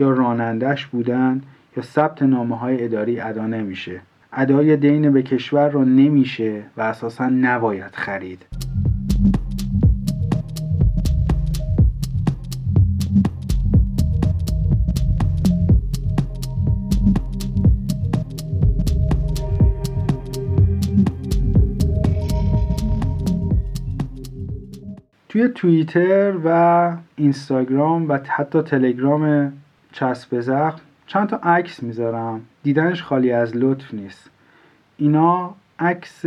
[0.00, 1.42] یا رانندش بودن
[1.76, 4.00] یا ثبت نامه های اداری ادا نمیشه.
[4.34, 8.46] ادای دین به کشور رو نمیشه و اساسا نباید خرید.
[25.28, 29.52] توی توییتر و اینستاگرام و حتی تلگرام
[29.92, 32.40] چسب زخم چند تا عکس می‌ذارم.
[32.62, 34.30] دیدنش خالی از لطف نیست.
[34.96, 36.26] اینا عکس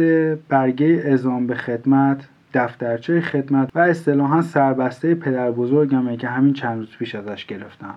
[0.49, 6.97] برگه ازام به خدمت دفترچه خدمت و اصطلاحا سربسته پدر بزرگمه که همین چند روز
[6.99, 7.95] پیش ازش گرفتم.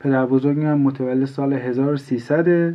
[0.00, 2.74] پدر بزرگم متولد سال 1300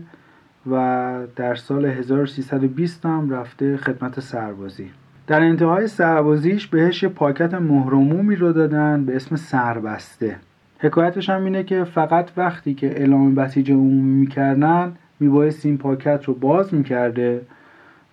[0.71, 4.91] و در سال 1320 هم رفته خدمت سربازی.
[5.27, 10.35] در انتهای سربازیش بهش یه پاکت مهرمومی رو دادن به اسم سربسته.
[10.81, 16.33] حکایتش هم اینه که فقط وقتی که اعلام بسیج عمومی می‌کردن میبایست این پاکت رو
[16.33, 17.41] باز می‌کرده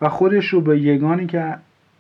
[0.01, 1.55] و خودش رو به یگانی که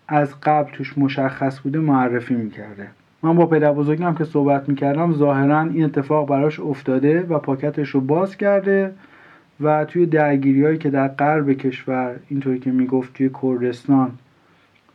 [0.08, 2.86] از قبل توش مشخص بوده معرفی می‌کرده.
[3.22, 8.00] من با پدر بزرگم که صحبت می‌کردم ظاهرا این اتفاق براش افتاده و پاکتش رو
[8.00, 8.92] باز کرده
[9.60, 14.10] و توی درگیری هایی که در غرب کشور اینطوری که می‌گفت توی کردستان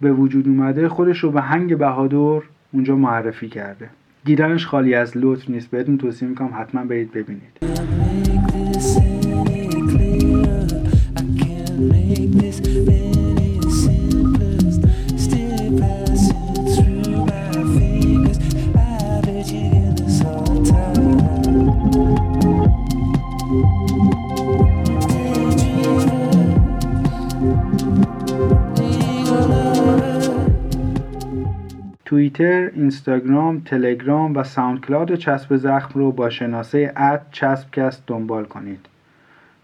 [0.01, 2.41] به وجود اومده خودش رو به هنگ بهادر
[2.73, 3.89] اونجا معرفی کرده.
[4.25, 5.71] دیدنش خالی از لطف نیست.
[5.71, 7.57] بهتون توصیه می‌کنم حتما برید ببینید.
[32.11, 38.79] توییتر، اینستاگرام، تلگرام و ساوند کلاود چسب زخم رو با شناسه اد چسبکست دنبال کنید.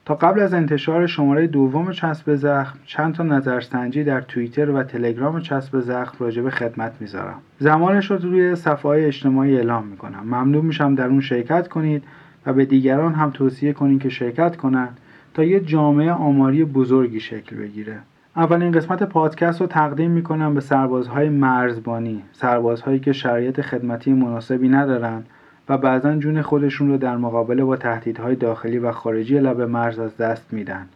[0.05, 5.39] تا قبل از انتشار شماره دوم چسب زخم چند تا نظرسنجی در توییتر و تلگرام
[5.39, 7.39] چسب زخم راجع به خدمت می‌ذارم.
[7.59, 10.23] زمانش رو روی صفحه های اجتماعی اعلام می‌کنم.
[10.23, 12.03] ممنون میشم در اون شرکت کنید
[12.45, 14.97] و به دیگران هم توصیه کنید که شرکت کنند
[15.33, 17.97] تا یه جامعه آماری بزرگی شکل بگیره.
[18.38, 25.23] اولین قسمت پادکست رو تقدیم می‌کنم به سربازهای مرزبانی سربازهایی که شرایط خدمتی مناسبی ندارن
[25.69, 30.17] و بعضا جون خودشون رو در مقابله با تهدیدهای داخلی و خارجی لب مرز از
[30.17, 30.88] دست میدن.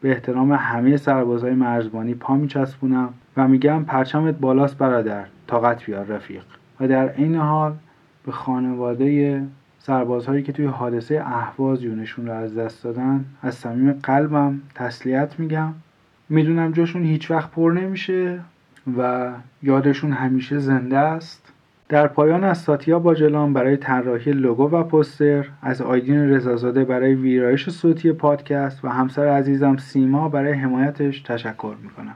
[0.00, 6.42] به احترام همه سربازهای مرزبانی پا میچسبونم و میگم پرچمت بالاست برادر طاقت بیار رفیق.
[6.80, 7.72] و در عین حال
[8.26, 9.42] به خانواده
[9.78, 15.72] سربازهایی که توی حادثه اهواز جونشون رو از دست دادن از صمیم قلبم تسلیت میگم.
[16.28, 18.40] می‌دونم جاشون هیچ وقت پر نمیشه
[18.98, 19.30] و
[19.62, 21.52] یادشون همیشه زنده است.
[21.88, 27.70] در پایان از ساتیا باجلان برای طراحی لوگو و پوستر از آیدین رضازاده برای ویرایش
[27.70, 32.14] صوتی پادکست و همسر عزیزم سیما برای حمایتش تشکر می‌کنم.